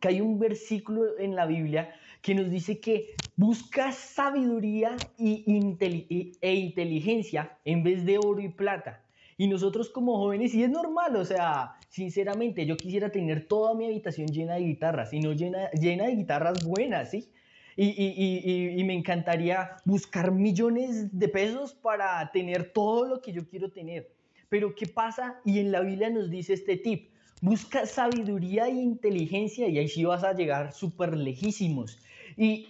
que 0.00 0.08
hay 0.08 0.22
un 0.22 0.38
versículo 0.38 1.18
en 1.18 1.36
la 1.36 1.44
Biblia 1.44 1.94
que 2.22 2.34
nos 2.34 2.50
dice 2.50 2.80
que 2.80 3.20
busca 3.36 3.92
sabiduría 3.92 5.06
e 5.18 6.54
inteligencia 6.54 7.58
en 7.66 7.82
vez 7.82 8.06
de 8.06 8.16
oro 8.16 8.40
y 8.40 8.48
plata. 8.48 9.01
Y 9.42 9.48
nosotros 9.48 9.90
como 9.90 10.18
jóvenes, 10.18 10.54
y 10.54 10.62
es 10.62 10.70
normal, 10.70 11.16
o 11.16 11.24
sea, 11.24 11.74
sinceramente, 11.88 12.64
yo 12.64 12.76
quisiera 12.76 13.10
tener 13.10 13.48
toda 13.48 13.74
mi 13.74 13.86
habitación 13.86 14.28
llena 14.28 14.54
de 14.54 14.60
guitarras, 14.60 15.12
y 15.12 15.18
no 15.18 15.32
llena, 15.32 15.68
llena 15.72 16.04
de 16.04 16.14
guitarras 16.14 16.64
buenas, 16.64 17.10
¿sí? 17.10 17.28
Y, 17.76 18.80
me 18.84 18.94
encantaría 18.94 19.72
buscar 19.84 20.30
millones 20.30 21.18
de 21.18 21.26
pesos 21.26 21.74
para 21.74 22.30
tener 22.30 22.72
todo 22.72 23.08
lo 23.08 23.20
que 23.20 23.32
yo 23.32 23.48
quiero 23.48 23.68
tener. 23.72 24.12
Pero 24.48 24.76
¿qué 24.76 24.86
pasa? 24.86 25.40
Y 25.44 25.58
en 25.58 25.72
la 25.72 25.80
Biblia 25.80 26.08
nos 26.08 26.30
dice 26.30 26.52
este 26.52 26.76
tip, 26.76 27.10
busca 27.40 27.84
sabiduría 27.84 28.68
e 28.68 28.74
inteligencia 28.74 29.66
y 29.66 29.76
ahí 29.76 29.88
sí 29.88 30.04
vas 30.04 30.22
a 30.22 30.34
llegar 30.34 30.72
súper 30.72 31.16
lejísimos. 31.16 31.98
Y, 32.36 32.68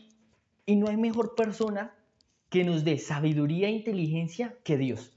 y 0.64 0.76
no 0.76 0.88
hay 0.88 0.97
mejor 0.97 1.35
persona 1.35 1.95
que 2.49 2.64
nos 2.64 2.83
dé 2.83 2.97
sabiduría 2.97 3.69
e 3.69 3.73
inteligencia 3.73 4.57
que 4.64 4.79
Dios. 4.79 5.12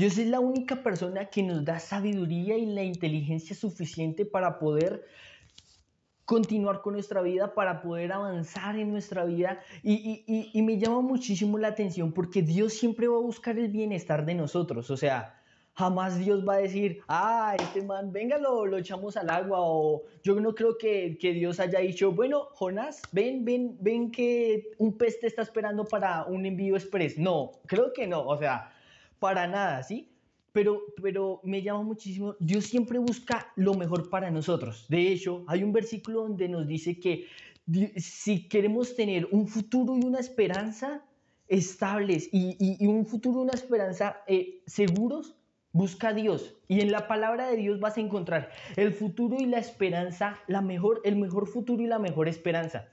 Dios 0.00 0.16
es 0.16 0.28
la 0.28 0.40
única 0.40 0.82
persona 0.82 1.26
que 1.26 1.42
nos 1.42 1.62
da 1.62 1.78
sabiduría 1.78 2.56
y 2.56 2.64
la 2.64 2.82
inteligencia 2.82 3.54
suficiente 3.54 4.24
para 4.24 4.58
poder 4.58 5.04
continuar 6.24 6.80
con 6.80 6.94
nuestra 6.94 7.20
vida, 7.20 7.52
para 7.52 7.82
poder 7.82 8.10
avanzar 8.10 8.78
en 8.78 8.92
nuestra 8.92 9.26
vida. 9.26 9.60
Y, 9.82 10.50
me 10.62 10.78
llama 10.78 11.02
muchísimo 11.02 11.58
la 11.58 11.68
atención 11.68 12.12
porque 12.12 12.40
Dios 12.40 12.72
siempre 12.72 13.08
va 13.08 13.18
a 13.18 13.20
buscar 13.20 13.58
el 13.58 13.68
bienestar 13.68 14.24
de 14.24 14.34
nosotros. 14.34 14.90
O 14.90 14.96
sea, 14.96 15.38
jamás 15.74 16.18
Dios 16.18 16.48
va 16.48 16.54
a 16.54 16.58
decir, 16.60 17.02
ah, 17.06 17.54
este 17.58 17.82
man, 17.82 18.10
venga, 18.10 18.38
lo, 18.38 18.74
echamos 18.78 19.18
al 19.18 19.28
agua. 19.28 19.58
O 19.60 20.04
yo 20.22 20.40
no 20.40 20.54
creo 20.54 20.78
que, 20.78 21.18
que, 21.20 21.34
Dios 21.34 21.60
haya 21.60 21.80
dicho, 21.80 22.10
bueno, 22.10 22.46
Jonás, 22.54 23.02
ven, 23.12 23.44
ven, 23.44 23.76
ven 23.82 24.10
que 24.10 24.70
un 24.78 24.96
pez 24.96 25.20
te 25.20 25.26
está 25.26 25.42
esperando 25.42 25.84
para 25.84 26.24
un 26.24 26.46
envío 26.46 26.74
express. 26.76 27.18
No, 27.18 27.52
creo 27.66 27.92
que 27.92 28.06
no. 28.06 28.26
O 28.26 28.38
sea, 28.38 28.72
para 29.20 29.46
nada, 29.46 29.82
¿sí? 29.84 30.10
Pero, 30.52 30.82
pero 31.00 31.40
me 31.44 31.62
llama 31.62 31.82
muchísimo, 31.82 32.34
Dios 32.40 32.64
siempre 32.64 32.98
busca 32.98 33.52
lo 33.54 33.74
mejor 33.74 34.10
para 34.10 34.32
nosotros. 34.32 34.86
De 34.88 35.12
hecho, 35.12 35.44
hay 35.46 35.62
un 35.62 35.72
versículo 35.72 36.22
donde 36.22 36.48
nos 36.48 36.66
dice 36.66 36.98
que 36.98 37.28
si 37.96 38.48
queremos 38.48 38.96
tener 38.96 39.28
un 39.30 39.46
futuro 39.46 39.96
y 39.96 40.04
una 40.04 40.18
esperanza 40.18 41.04
estables 41.46 42.28
y, 42.32 42.84
un 42.86 43.06
futuro 43.06 43.40
y 43.40 43.42
una 43.42 43.52
esperanza 43.52 44.22
eh, 44.26 44.62
seguros, 44.66 45.36
busca 45.72 46.08
a 46.08 46.14
Dios. 46.14 46.56
Y 46.68 46.80
en 46.80 46.90
la 46.90 47.06
palabra 47.06 47.48
de 47.48 47.56
Dios 47.56 47.80
vas 47.80 47.96
a 47.96 48.00
encontrar 48.00 48.50
el 48.76 48.92
futuro 48.92 49.36
y 49.38 49.46
la 49.46 49.58
esperanza, 49.58 50.38
la 50.46 50.62
mejor, 50.62 51.00
el 51.04 51.16
mejor 51.16 51.46
futuro 51.46 51.82
y 51.82 51.86
la 51.86 51.98
mejor 51.98 52.28
esperanza, 52.28 52.88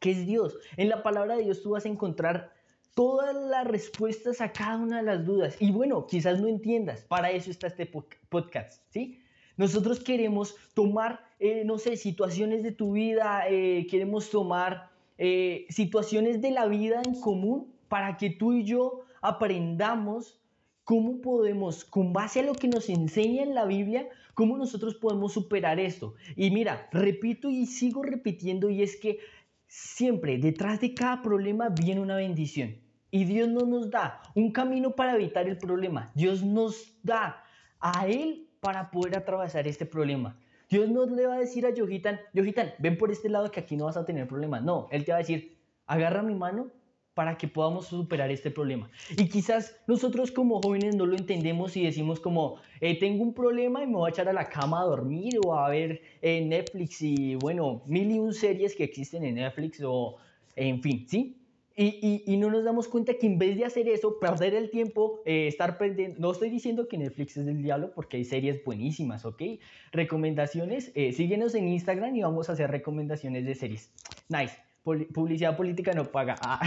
que 0.00 0.12
es 0.12 0.26
Dios. 0.26 0.56
En 0.76 0.88
la 0.88 1.02
palabra 1.02 1.36
de 1.36 1.44
Dios 1.44 1.62
tú 1.62 1.70
vas 1.70 1.84
a 1.84 1.88
encontrar 1.88 2.53
todas 2.94 3.34
las 3.34 3.66
respuestas 3.66 4.40
a 4.40 4.52
cada 4.52 4.76
una 4.76 4.98
de 4.98 5.02
las 5.02 5.26
dudas. 5.26 5.56
Y 5.60 5.72
bueno, 5.72 6.06
quizás 6.06 6.40
no 6.40 6.48
entiendas, 6.48 7.02
para 7.02 7.30
eso 7.30 7.50
está 7.50 7.66
este 7.66 7.86
podcast, 7.86 8.82
¿sí? 8.90 9.20
Nosotros 9.56 10.00
queremos 10.00 10.56
tomar, 10.74 11.24
eh, 11.38 11.64
no 11.64 11.78
sé, 11.78 11.96
situaciones 11.96 12.62
de 12.62 12.72
tu 12.72 12.92
vida, 12.92 13.44
eh, 13.48 13.86
queremos 13.88 14.30
tomar 14.30 14.90
eh, 15.16 15.66
situaciones 15.68 16.40
de 16.40 16.50
la 16.50 16.66
vida 16.66 17.02
en 17.04 17.20
común 17.20 17.72
para 17.88 18.16
que 18.16 18.30
tú 18.30 18.52
y 18.52 18.64
yo 18.64 19.02
aprendamos 19.22 20.40
cómo 20.82 21.20
podemos, 21.20 21.84
con 21.84 22.12
base 22.12 22.40
a 22.40 22.42
lo 22.42 22.54
que 22.54 22.68
nos 22.68 22.88
enseña 22.88 23.42
en 23.42 23.54
la 23.54 23.64
Biblia, 23.64 24.08
cómo 24.34 24.56
nosotros 24.58 24.96
podemos 24.96 25.32
superar 25.32 25.78
esto. 25.78 26.14
Y 26.36 26.50
mira, 26.50 26.88
repito 26.92 27.48
y 27.48 27.66
sigo 27.66 28.02
repitiendo, 28.02 28.70
y 28.70 28.82
es 28.82 28.96
que 28.96 29.20
siempre 29.68 30.36
detrás 30.38 30.80
de 30.80 30.94
cada 30.94 31.22
problema 31.22 31.68
viene 31.68 32.00
una 32.00 32.16
bendición. 32.16 32.83
Y 33.14 33.26
Dios 33.26 33.48
no 33.48 33.60
nos 33.60 33.90
da 33.90 34.20
un 34.34 34.50
camino 34.50 34.96
para 34.96 35.14
evitar 35.14 35.46
el 35.46 35.56
problema. 35.56 36.10
Dios 36.16 36.42
nos 36.42 36.98
da 37.04 37.44
a 37.78 38.08
Él 38.08 38.48
para 38.58 38.90
poder 38.90 39.16
atravesar 39.16 39.68
este 39.68 39.86
problema. 39.86 40.36
Dios 40.68 40.90
no 40.90 41.06
le 41.06 41.24
va 41.28 41.36
a 41.36 41.38
decir 41.38 41.64
a 41.64 41.72
Yojitan, 41.72 42.18
Yojitan, 42.32 42.72
ven 42.80 42.98
por 42.98 43.12
este 43.12 43.28
lado 43.28 43.52
que 43.52 43.60
aquí 43.60 43.76
no 43.76 43.84
vas 43.84 43.96
a 43.96 44.04
tener 44.04 44.26
problemas. 44.26 44.64
No, 44.64 44.88
Él 44.90 45.04
te 45.04 45.12
va 45.12 45.18
a 45.18 45.20
decir, 45.20 45.56
agarra 45.86 46.24
mi 46.24 46.34
mano 46.34 46.72
para 47.14 47.38
que 47.38 47.46
podamos 47.46 47.86
superar 47.86 48.32
este 48.32 48.50
problema. 48.50 48.90
Y 49.16 49.28
quizás 49.28 49.76
nosotros 49.86 50.32
como 50.32 50.60
jóvenes 50.60 50.96
no 50.96 51.06
lo 51.06 51.14
entendemos 51.14 51.76
y 51.76 51.84
decimos 51.84 52.18
como, 52.18 52.56
eh, 52.80 52.98
tengo 52.98 53.22
un 53.22 53.32
problema 53.32 53.84
y 53.84 53.86
me 53.86 53.94
voy 53.94 54.08
a 54.08 54.12
echar 54.12 54.28
a 54.28 54.32
la 54.32 54.48
cama 54.48 54.80
a 54.80 54.86
dormir 54.86 55.38
o 55.46 55.54
a 55.54 55.68
ver 55.68 56.02
en 56.20 56.48
Netflix 56.48 57.00
y 57.00 57.36
bueno, 57.36 57.80
mil 57.86 58.10
y 58.10 58.18
un 58.18 58.34
series 58.34 58.74
que 58.74 58.82
existen 58.82 59.22
en 59.22 59.36
Netflix 59.36 59.80
o 59.84 60.16
en 60.56 60.82
fin, 60.82 61.06
¿sí? 61.08 61.43
Y, 61.76 62.22
y, 62.24 62.36
no 62.36 62.50
nos 62.50 62.62
damos 62.62 62.86
cuenta 62.86 63.14
que 63.14 63.26
en 63.26 63.36
vez 63.36 63.56
de 63.56 63.64
hacer 63.64 63.88
eso, 63.88 64.20
perder 64.20 64.54
el 64.54 64.70
tiempo, 64.70 65.22
eh, 65.26 65.48
estar 65.48 65.76
pendiente, 65.76 66.20
no 66.20 66.30
estoy 66.30 66.48
diciendo 66.48 66.86
que 66.86 66.98
Netflix 66.98 67.36
es 67.36 67.46
del 67.46 67.60
diablo 67.62 67.90
porque 67.92 68.16
hay 68.16 68.24
series 68.24 68.64
buenísimas, 68.64 69.24
¿ok? 69.24 69.42
Recomendaciones, 69.90 70.92
eh, 70.94 71.12
síguenos 71.12 71.52
en 71.56 71.66
Instagram 71.66 72.14
y 72.14 72.22
vamos 72.22 72.48
a 72.48 72.52
hacer 72.52 72.70
recomendaciones 72.70 73.44
de 73.44 73.56
series. 73.56 73.92
Nice, 74.28 74.54
publicidad 74.84 75.56
política 75.56 75.92
no 75.94 76.12
paga. 76.12 76.36
Ah. 76.42 76.60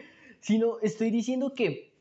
Sino 0.40 0.78
estoy 0.80 1.10
diciendo 1.10 1.52
que 1.52 1.92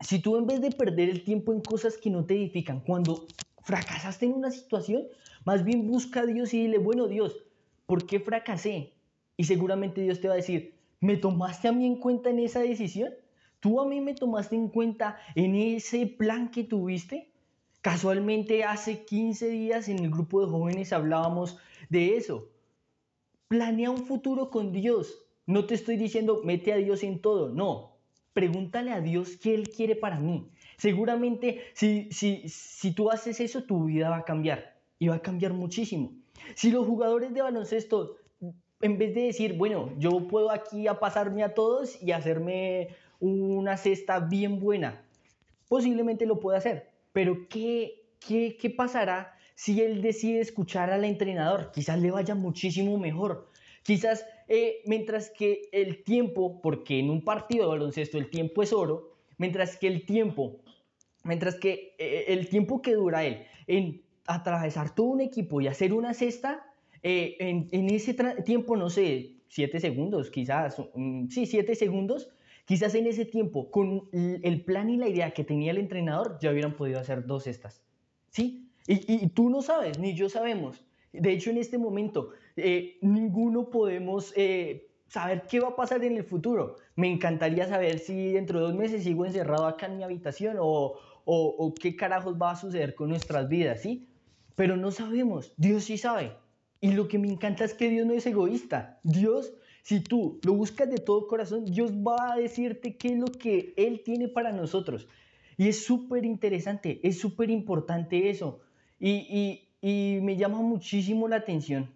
si 0.00 0.18
tú 0.18 0.36
en 0.36 0.46
vez 0.46 0.60
de 0.60 0.72
perder 0.72 1.08
el 1.08 1.24
tiempo 1.24 1.54
en 1.54 1.62
cosas 1.62 1.96
que 1.96 2.10
no 2.10 2.26
te 2.26 2.34
edifican, 2.34 2.80
cuando 2.80 3.26
fracasaste 3.62 4.26
en 4.26 4.32
una 4.32 4.50
situación, 4.50 5.06
más 5.46 5.64
bien 5.64 5.86
busca 5.86 6.20
a 6.20 6.26
Dios 6.26 6.52
y 6.52 6.62
dile, 6.62 6.76
bueno 6.76 7.08
Dios, 7.08 7.44
¿por 7.86 8.06
qué 8.06 8.20
fracasé? 8.20 8.92
Y 9.38 9.44
seguramente 9.44 10.02
Dios 10.02 10.20
te 10.20 10.28
va 10.28 10.34
a 10.34 10.36
decir, 10.36 10.79
¿Me 11.00 11.16
tomaste 11.16 11.68
a 11.68 11.72
mí 11.72 11.86
en 11.86 11.96
cuenta 11.96 12.28
en 12.28 12.40
esa 12.40 12.60
decisión? 12.60 13.14
¿Tú 13.58 13.80
a 13.80 13.86
mí 13.86 14.00
me 14.00 14.14
tomaste 14.14 14.54
en 14.54 14.68
cuenta 14.68 15.18
en 15.34 15.54
ese 15.54 16.06
plan 16.06 16.50
que 16.50 16.64
tuviste? 16.64 17.30
Casualmente 17.80 18.64
hace 18.64 19.04
15 19.06 19.48
días 19.48 19.88
en 19.88 20.00
el 20.00 20.10
grupo 20.10 20.42
de 20.42 20.50
jóvenes 20.50 20.92
hablábamos 20.92 21.56
de 21.88 22.18
eso. 22.18 22.48
Planea 23.48 23.90
un 23.90 24.04
futuro 24.04 24.50
con 24.50 24.72
Dios. 24.72 25.26
No 25.46 25.64
te 25.64 25.74
estoy 25.74 25.96
diciendo 25.96 26.42
mete 26.44 26.74
a 26.74 26.76
Dios 26.76 27.02
en 27.02 27.20
todo, 27.22 27.48
no. 27.48 27.96
Pregúntale 28.34 28.92
a 28.92 29.00
Dios 29.00 29.38
qué 29.38 29.54
Él 29.54 29.70
quiere 29.70 29.96
para 29.96 30.20
mí. 30.20 30.50
Seguramente 30.76 31.62
si, 31.72 32.08
si, 32.12 32.46
si 32.46 32.92
tú 32.92 33.10
haces 33.10 33.40
eso, 33.40 33.64
tu 33.64 33.84
vida 33.84 34.10
va 34.10 34.18
a 34.18 34.24
cambiar 34.24 34.76
y 34.98 35.08
va 35.08 35.16
a 35.16 35.22
cambiar 35.22 35.54
muchísimo. 35.54 36.12
Si 36.54 36.70
los 36.70 36.86
jugadores 36.86 37.32
de 37.32 37.42
baloncesto 37.42 38.16
en 38.80 38.98
vez 38.98 39.14
de 39.14 39.22
decir, 39.22 39.54
bueno, 39.54 39.92
yo 39.98 40.26
puedo 40.26 40.50
aquí 40.50 40.88
a 40.88 40.98
pasarme 40.98 41.42
a 41.42 41.54
todos 41.54 42.00
y 42.02 42.12
hacerme 42.12 42.88
una 43.20 43.76
cesta 43.76 44.20
bien 44.20 44.58
buena, 44.58 45.02
posiblemente 45.68 46.26
lo 46.26 46.40
pueda 46.40 46.58
hacer, 46.58 46.88
pero 47.12 47.48
¿qué, 47.48 48.02
qué, 48.26 48.56
qué 48.58 48.70
pasará 48.70 49.34
si 49.54 49.82
él 49.82 50.00
decide 50.00 50.40
escuchar 50.40 50.90
al 50.90 51.04
entrenador? 51.04 51.70
Quizás 51.72 51.98
le 52.00 52.10
vaya 52.10 52.34
muchísimo 52.34 52.96
mejor. 52.98 53.48
Quizás 53.82 54.24
eh, 54.48 54.82
mientras 54.86 55.30
que 55.30 55.68
el 55.72 56.02
tiempo, 56.02 56.60
porque 56.62 56.98
en 56.98 57.10
un 57.10 57.24
partido 57.24 57.64
de 57.64 57.70
baloncesto 57.70 58.18
el 58.18 58.30
tiempo 58.30 58.62
es 58.62 58.72
oro, 58.72 59.14
mientras 59.38 59.76
que 59.76 59.86
el 59.86 60.04
tiempo, 60.04 60.60
mientras 61.24 61.54
que 61.54 61.94
eh, 61.98 62.24
el 62.28 62.48
tiempo 62.48 62.82
que 62.82 62.94
dura 62.94 63.24
él 63.24 63.44
en 63.66 64.02
atravesar 64.26 64.94
todo 64.94 65.06
un 65.06 65.20
equipo 65.20 65.60
y 65.60 65.66
hacer 65.66 65.92
una 65.92 66.14
cesta, 66.14 66.69
eh, 67.02 67.36
en, 67.40 67.90
ese 67.90 68.14
tiempo, 68.44 68.76
no 68.76 68.90
sé, 68.90 69.36
siete 69.48 69.80
segundos, 69.80 70.30
quizás, 70.30 70.76
mm, 70.94 71.28
sí, 71.28 71.46
siete 71.46 71.74
segundos, 71.74 72.30
quizás 72.64 72.94
en 72.94 73.06
ese 73.06 73.24
tiempo, 73.24 73.70
con 73.70 74.08
el 74.12 74.64
plan 74.64 74.90
y 74.90 74.96
la 74.96 75.08
idea 75.08 75.32
que 75.32 75.44
tenía 75.44 75.72
el 75.72 75.78
entrenador, 75.78 76.38
ya 76.40 76.50
hubieran 76.50 76.76
podido 76.76 77.00
hacer 77.00 77.26
dos 77.26 77.46
estas. 77.46 77.82
¿Sí? 78.28 78.68
Y, 78.86 79.28
tú 79.28 79.50
no 79.50 79.62
sabes, 79.62 79.98
ni 79.98 80.14
yo 80.14 80.28
sabemos. 80.28 80.84
De 81.12 81.32
hecho, 81.32 81.50
en 81.50 81.58
este 81.58 81.78
momento, 81.78 82.30
eh, 82.56 82.98
ninguno 83.02 83.70
podemos 83.70 84.32
eh, 84.36 84.90
saber 85.06 85.44
qué 85.48 85.60
va 85.60 85.68
a 85.68 85.76
pasar 85.76 86.04
en 86.04 86.16
el 86.16 86.24
futuro. 86.24 86.76
Me 86.96 87.10
encantaría 87.10 87.66
saber 87.66 87.98
si 87.98 88.32
dentro 88.32 88.60
de 88.60 88.66
dos 88.66 88.74
meses 88.74 89.04
sigo 89.04 89.26
encerrado 89.26 89.66
acá 89.66 89.86
en 89.86 89.96
mi 89.96 90.02
habitación 90.02 90.56
o, 90.60 90.98
o 91.24 91.74
qué 91.74 91.94
carajos 91.96 92.36
va 92.40 92.52
a 92.52 92.56
suceder 92.56 92.94
con 92.94 93.08
nuestras 93.08 93.48
vidas, 93.48 93.82
¿sí? 93.82 94.08
Pero 94.56 94.76
no 94.76 94.90
sabemos, 94.90 95.52
Dios 95.56 95.84
sí 95.84 95.96
sabe. 95.96 96.32
Y 96.80 96.92
lo 96.92 97.08
que 97.08 97.18
me 97.18 97.28
encanta 97.28 97.64
es 97.64 97.74
que 97.74 97.90
Dios 97.90 98.06
no 98.06 98.14
es 98.14 98.26
egoísta. 98.26 98.98
Dios, 99.02 99.52
si 99.82 100.00
tú 100.00 100.40
lo 100.44 100.54
buscas 100.54 100.88
de 100.88 100.98
todo 100.98 101.26
corazón, 101.26 101.66
Dios 101.66 101.92
va 101.92 102.32
a 102.32 102.36
decirte 102.36 102.96
qué 102.96 103.08
es 103.08 103.18
lo 103.18 103.26
que 103.26 103.74
Él 103.76 104.02
tiene 104.04 104.28
para 104.28 104.52
nosotros. 104.52 105.06
Y 105.56 105.68
es 105.68 105.84
súper 105.84 106.24
interesante, 106.24 107.00
es 107.02 107.18
súper 107.18 107.50
importante 107.50 108.30
eso. 108.30 108.60
Y, 108.98 109.66
y, 109.82 110.20
me 110.22 110.36
llama 110.36 110.60
muchísimo 110.60 111.28
la 111.28 111.36
atención 111.36 111.90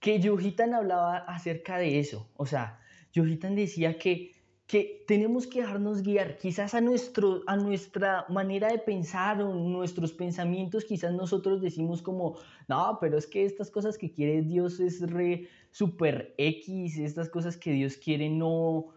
que 0.00 0.20
Yohitan 0.20 0.74
hablaba 0.74 1.18
acerca 1.18 1.78
de 1.78 1.98
eso. 1.98 2.28
O 2.36 2.46
sea, 2.46 2.80
Yohitan 3.12 3.54
decía 3.54 3.98
que 3.98 4.32
que 4.68 5.02
tenemos 5.06 5.46
que 5.46 5.62
dejarnos 5.62 6.02
guiar, 6.02 6.36
quizás 6.36 6.74
a, 6.74 6.82
nuestro, 6.82 7.42
a 7.46 7.56
nuestra 7.56 8.26
manera 8.28 8.68
de 8.68 8.78
pensar 8.78 9.40
o 9.40 9.54
nuestros 9.54 10.12
pensamientos, 10.12 10.84
quizás 10.84 11.14
nosotros 11.14 11.62
decimos 11.62 12.02
como, 12.02 12.36
no, 12.68 12.98
pero 13.00 13.16
es 13.16 13.26
que 13.26 13.46
estas 13.46 13.70
cosas 13.70 13.96
que 13.96 14.12
quiere 14.12 14.42
Dios 14.42 14.78
es 14.78 15.00
re 15.10 15.48
super 15.70 16.34
X, 16.36 16.98
estas 16.98 17.30
cosas 17.30 17.56
que 17.56 17.72
Dios 17.72 17.96
quiere 17.96 18.28
no, 18.28 18.88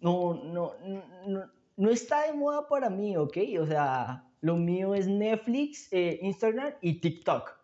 no, 0.00 0.34
no, 0.34 0.72
no, 1.76 1.90
está 1.90 2.26
de 2.26 2.32
moda 2.32 2.66
para 2.66 2.90
mí, 2.90 3.16
¿ok? 3.16 3.38
O 3.60 3.66
sea, 3.66 4.28
lo 4.40 4.56
mío 4.56 4.96
es 4.96 5.06
Netflix, 5.06 5.92
eh, 5.92 6.18
Instagram 6.22 6.72
y 6.80 6.94
TikTok. 6.94 7.56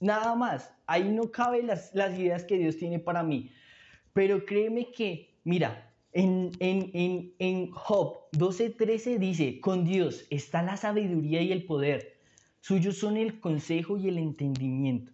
Nada 0.00 0.34
más. 0.34 0.74
Ahí 0.86 1.04
no 1.12 1.30
caben 1.30 1.68
las, 1.68 1.94
las 1.94 2.18
ideas 2.18 2.44
que 2.44 2.58
Dios 2.58 2.76
tiene 2.76 2.98
para 2.98 3.22
mí. 3.22 3.52
Pero 4.12 4.44
créeme 4.44 4.90
que, 4.90 5.38
mira, 5.44 5.93
en, 6.14 6.52
en, 6.60 6.90
en, 6.94 7.34
en 7.38 7.70
Job 7.72 8.18
12:13 8.32 9.18
dice, 9.18 9.60
con 9.60 9.84
Dios 9.84 10.26
está 10.30 10.62
la 10.62 10.76
sabiduría 10.76 11.42
y 11.42 11.52
el 11.52 11.66
poder, 11.66 12.16
suyos 12.60 12.96
son 12.98 13.16
el 13.16 13.40
consejo 13.40 13.98
y 13.98 14.08
el 14.08 14.18
entendimiento. 14.18 15.12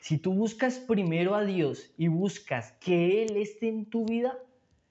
Si 0.00 0.18
tú 0.18 0.34
buscas 0.34 0.78
primero 0.78 1.34
a 1.34 1.44
Dios 1.44 1.92
y 1.96 2.08
buscas 2.08 2.72
que 2.80 3.22
Él 3.22 3.36
esté 3.36 3.68
en 3.68 3.86
tu 3.86 4.04
vida, 4.04 4.38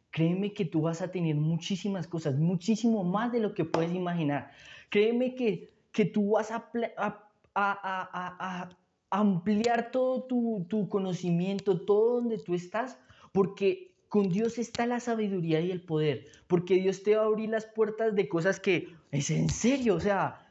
créeme 0.09 0.53
que 0.53 0.65
tú 0.65 0.81
vas 0.81 1.01
a 1.01 1.11
tener 1.11 1.35
muchísimas 1.35 2.07
cosas, 2.07 2.37
muchísimo 2.37 3.03
más 3.03 3.31
de 3.31 3.39
lo 3.39 3.53
que 3.53 3.65
puedes 3.65 3.93
imaginar. 3.93 4.51
Créeme 4.89 5.35
que, 5.35 5.69
que 5.91 6.05
tú 6.05 6.31
vas 6.31 6.49
a, 6.51 6.69
a, 6.97 7.29
a, 7.53 8.69
a 8.69 8.69
ampliar 9.11 9.91
todo 9.91 10.23
tu, 10.23 10.65
tu 10.69 10.89
conocimiento, 10.89 11.81
todo 11.81 12.15
donde 12.15 12.39
tú 12.39 12.55
estás, 12.55 12.97
porque 13.31 13.90
con 14.11 14.27
Dios 14.27 14.57
está 14.57 14.85
la 14.85 14.99
sabiduría 14.99 15.61
y 15.61 15.71
el 15.71 15.79
poder, 15.79 16.25
porque 16.47 16.75
Dios 16.75 17.01
te 17.01 17.15
va 17.15 17.23
a 17.23 17.27
abrir 17.27 17.47
las 17.47 17.65
puertas 17.65 18.13
de 18.13 18.27
cosas 18.27 18.59
que 18.59 18.89
es 19.09 19.31
en 19.31 19.47
serio, 19.47 19.95
o 19.95 20.01
sea, 20.01 20.49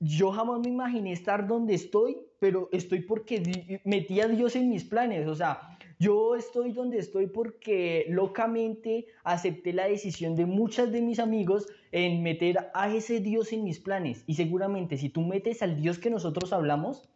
yo 0.00 0.32
jamás 0.32 0.60
me 0.60 0.70
imaginé 0.70 1.12
estar 1.12 1.46
donde 1.46 1.74
estoy, 1.74 2.16
pero 2.38 2.70
estoy 2.72 3.02
porque 3.02 3.80
metí 3.84 4.22
a 4.22 4.28
Dios 4.28 4.56
en 4.56 4.70
mis 4.70 4.84
planes, 4.84 5.28
o 5.28 5.34
sea, 5.34 5.76
yo 5.98 6.36
estoy 6.36 6.72
donde 6.72 6.96
estoy 6.96 7.26
porque 7.26 8.06
locamente 8.08 9.08
acepté 9.24 9.74
la 9.74 9.88
decisión 9.88 10.34
de 10.34 10.46
muchos 10.46 10.90
de 10.90 11.02
mis 11.02 11.18
amigos 11.18 11.66
en 11.90 12.22
meter 12.22 12.70
a 12.72 12.90
ese 12.94 13.20
Dios 13.20 13.52
en 13.52 13.62
mis 13.62 13.78
planes. 13.78 14.24
Y 14.26 14.36
seguramente 14.36 14.96
si 14.96 15.10
tú 15.10 15.20
metes 15.20 15.62
al 15.62 15.76
Dios 15.76 15.98
que 15.98 16.08
nosotros 16.08 16.54
hablamos, 16.54 17.10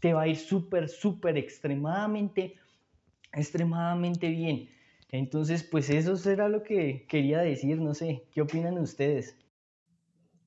te 0.00 0.14
va 0.14 0.22
a 0.22 0.28
ir 0.28 0.36
súper, 0.36 0.88
súper, 0.88 1.36
extremadamente, 1.36 2.54
extremadamente 3.32 4.28
bien. 4.28 4.68
Entonces, 5.12 5.62
pues 5.62 5.90
eso 5.90 6.16
será 6.16 6.48
lo 6.48 6.64
que 6.64 7.06
quería 7.08 7.38
decir, 7.38 7.78
no 7.80 7.94
sé, 7.94 8.24
¿qué 8.32 8.40
opinan 8.42 8.78
ustedes? 8.78 9.36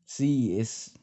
Sí, 0.05 0.59
es, 0.59 0.93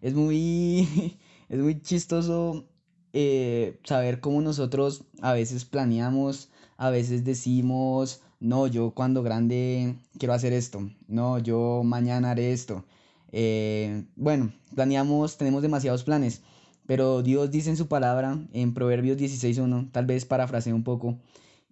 es 0.00 0.14
muy, 0.14 1.16
es 1.48 1.58
muy 1.58 1.80
chistoso 1.82 2.68
eh, 3.12 3.78
saber 3.84 4.20
cómo 4.20 4.40
nosotros 4.40 5.04
a 5.20 5.32
veces 5.32 5.64
planeamos, 5.64 6.50
a 6.76 6.90
veces 6.90 7.24
decimos, 7.24 8.22
no, 8.40 8.66
yo 8.66 8.92
cuando 8.92 9.22
grande 9.22 9.96
quiero 10.18 10.34
hacer 10.34 10.52
esto, 10.52 10.90
no, 11.06 11.38
yo 11.38 11.82
mañana 11.84 12.30
haré 12.30 12.52
esto. 12.52 12.84
Eh, 13.32 14.04
bueno, 14.16 14.52
planeamos, 14.74 15.36
tenemos 15.36 15.62
demasiados 15.62 16.04
planes, 16.04 16.42
pero 16.86 17.22
Dios 17.22 17.50
dice 17.50 17.70
en 17.70 17.76
su 17.76 17.88
palabra, 17.88 18.38
en 18.52 18.72
Proverbios 18.74 19.18
16.1, 19.18 19.90
tal 19.92 20.06
vez 20.06 20.24
parafraseo 20.24 20.74
un 20.74 20.84
poco, 20.84 21.18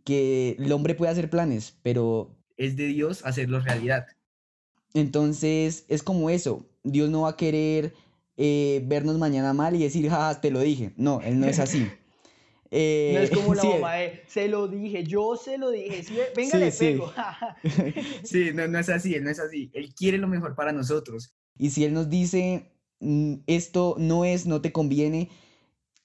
que 0.06 0.56
el 0.58 0.72
hombre 0.72 0.94
puede 0.94 1.10
hacer 1.10 1.28
planes, 1.28 1.76
pero... 1.82 2.30
Es 2.56 2.76
de 2.76 2.86
Dios 2.86 3.26
hacerlos 3.26 3.64
realidad. 3.64 4.06
Entonces 4.94 5.84
es 5.88 6.02
como 6.02 6.30
eso, 6.30 6.64
Dios 6.84 7.10
no 7.10 7.22
va 7.22 7.30
a 7.30 7.36
querer 7.36 7.92
eh, 8.36 8.82
vernos 8.86 9.18
mañana 9.18 9.52
mal 9.52 9.74
y 9.74 9.82
decir, 9.82 10.08
ja, 10.08 10.40
te 10.40 10.50
lo 10.50 10.60
dije. 10.60 10.92
No, 10.96 11.20
Él 11.20 11.38
no 11.38 11.46
es 11.46 11.58
así. 11.58 11.86
Eh, 12.72 13.12
no 13.14 13.20
es 13.20 13.30
como 13.30 13.54
la 13.54 13.62
mamá 13.80 13.92
se 14.26 14.48
lo 14.48 14.66
dije, 14.66 15.04
yo 15.04 15.36
se 15.36 15.56
lo 15.56 15.70
dije, 15.70 16.04
venga, 16.34 16.58
le 16.58 16.72
pego. 16.72 17.12
sí, 18.24 18.50
no, 18.52 18.66
no 18.66 18.80
es 18.80 18.88
así, 18.88 19.14
Él 19.14 19.22
no 19.22 19.30
es 19.30 19.38
así. 19.38 19.70
Él 19.72 19.94
quiere 19.94 20.18
lo 20.18 20.26
mejor 20.26 20.56
para 20.56 20.72
nosotros. 20.72 21.32
Y 21.56 21.70
si 21.70 21.84
Él 21.84 21.94
nos 21.94 22.10
dice, 22.10 22.72
mm, 22.98 23.34
esto 23.46 23.94
no 24.00 24.24
es, 24.24 24.46
no 24.46 24.60
te 24.62 24.72
conviene, 24.72 25.30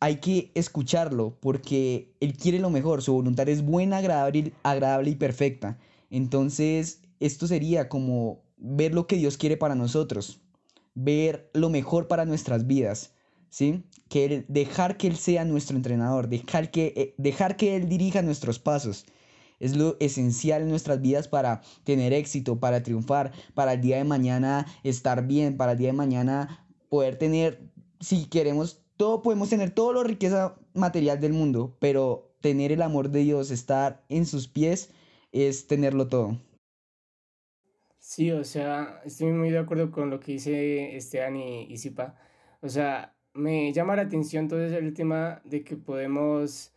hay 0.02 0.18
que 0.18 0.52
escucharlo 0.56 1.38
porque 1.40 2.12
Él 2.20 2.36
quiere 2.36 2.60
lo 2.60 2.72
mejor, 2.72 3.04
su 3.04 3.14
voluntad 3.14 3.48
es 3.48 3.62
buena, 3.64 3.98
agradable, 3.98 4.52
agradable 4.64 5.12
y 5.12 5.16
perfecta. 5.16 5.78
Entonces, 6.10 7.02
esto 7.20 7.46
sería 7.46 7.88
como 7.88 8.42
ver 8.58 8.96
lo 8.96 9.06
que 9.06 9.16
Dios 9.16 9.38
quiere 9.38 9.58
para 9.58 9.76
nosotros, 9.76 10.42
ver 10.96 11.52
lo 11.54 11.70
mejor 11.70 12.08
para 12.08 12.26
nuestras 12.26 12.66
vidas, 12.66 13.14
¿sí? 13.52 13.84
Que 14.10 14.44
dejar 14.48 14.98
que 14.98 15.06
Él 15.06 15.18
sea 15.18 15.46
nuestro 15.46 15.78
entrenador, 15.78 16.28
dejar 16.28 16.72
que, 16.72 16.94
eh, 16.98 17.14
dejar 17.20 17.56
que 17.56 17.76
Él 17.76 17.88
dirija 17.88 18.24
nuestros 18.24 18.58
pasos. 18.58 19.06
Es 19.60 19.76
lo 19.76 19.98
esencial 20.00 20.64
en 20.64 20.70
nuestras 20.70 21.00
vidas 21.00 21.28
para 21.28 21.62
tener 21.84 22.12
éxito, 22.12 22.60
para 22.60 22.82
triunfar, 22.82 23.34
para 23.54 23.74
el 23.74 23.82
día 23.82 23.98
de 23.98 24.04
mañana 24.04 24.66
estar 24.84 25.28
bien, 25.28 25.58
para 25.58 25.74
el 25.74 25.78
día 25.78 25.90
de 25.90 25.94
mañana 25.94 26.66
poder 26.90 27.18
tener, 27.18 27.70
si 28.00 28.26
queremos, 28.26 28.81
todo 29.02 29.24
podemos 29.24 29.50
tener 29.50 29.72
toda 29.72 29.96
la 29.96 30.04
riqueza 30.04 30.60
material 30.76 31.20
del 31.20 31.34
mundo, 31.34 31.76
pero 31.80 32.36
tener 32.40 32.72
el 32.72 32.84
amor 32.84 33.10
de 33.10 33.22
Dios, 33.22 33.50
estar 33.50 34.06
en 34.10 34.28
sus 34.28 34.48
pies, 34.48 34.92
es 35.32 35.66
tenerlo 35.66 36.08
todo. 36.08 36.38
Sí, 37.98 38.30
o 38.30 38.44
sea, 38.44 39.02
estoy 39.04 39.32
muy 39.32 39.50
de 39.50 39.58
acuerdo 39.58 39.90
con 39.90 40.12
lo 40.12 40.20
que 40.20 40.34
dice 40.34 40.96
Esteban 40.96 41.36
y, 41.36 41.64
y 41.64 41.80
Zipa. 41.80 42.16
O 42.62 42.70
sea, 42.70 43.16
me 43.34 43.74
llama 43.74 43.96
la 43.96 44.04
atención 44.04 44.48
todo 44.48 44.64
el 44.64 44.94
tema 44.94 45.42
de 45.46 45.64
que 45.64 45.78
podemos 45.78 46.72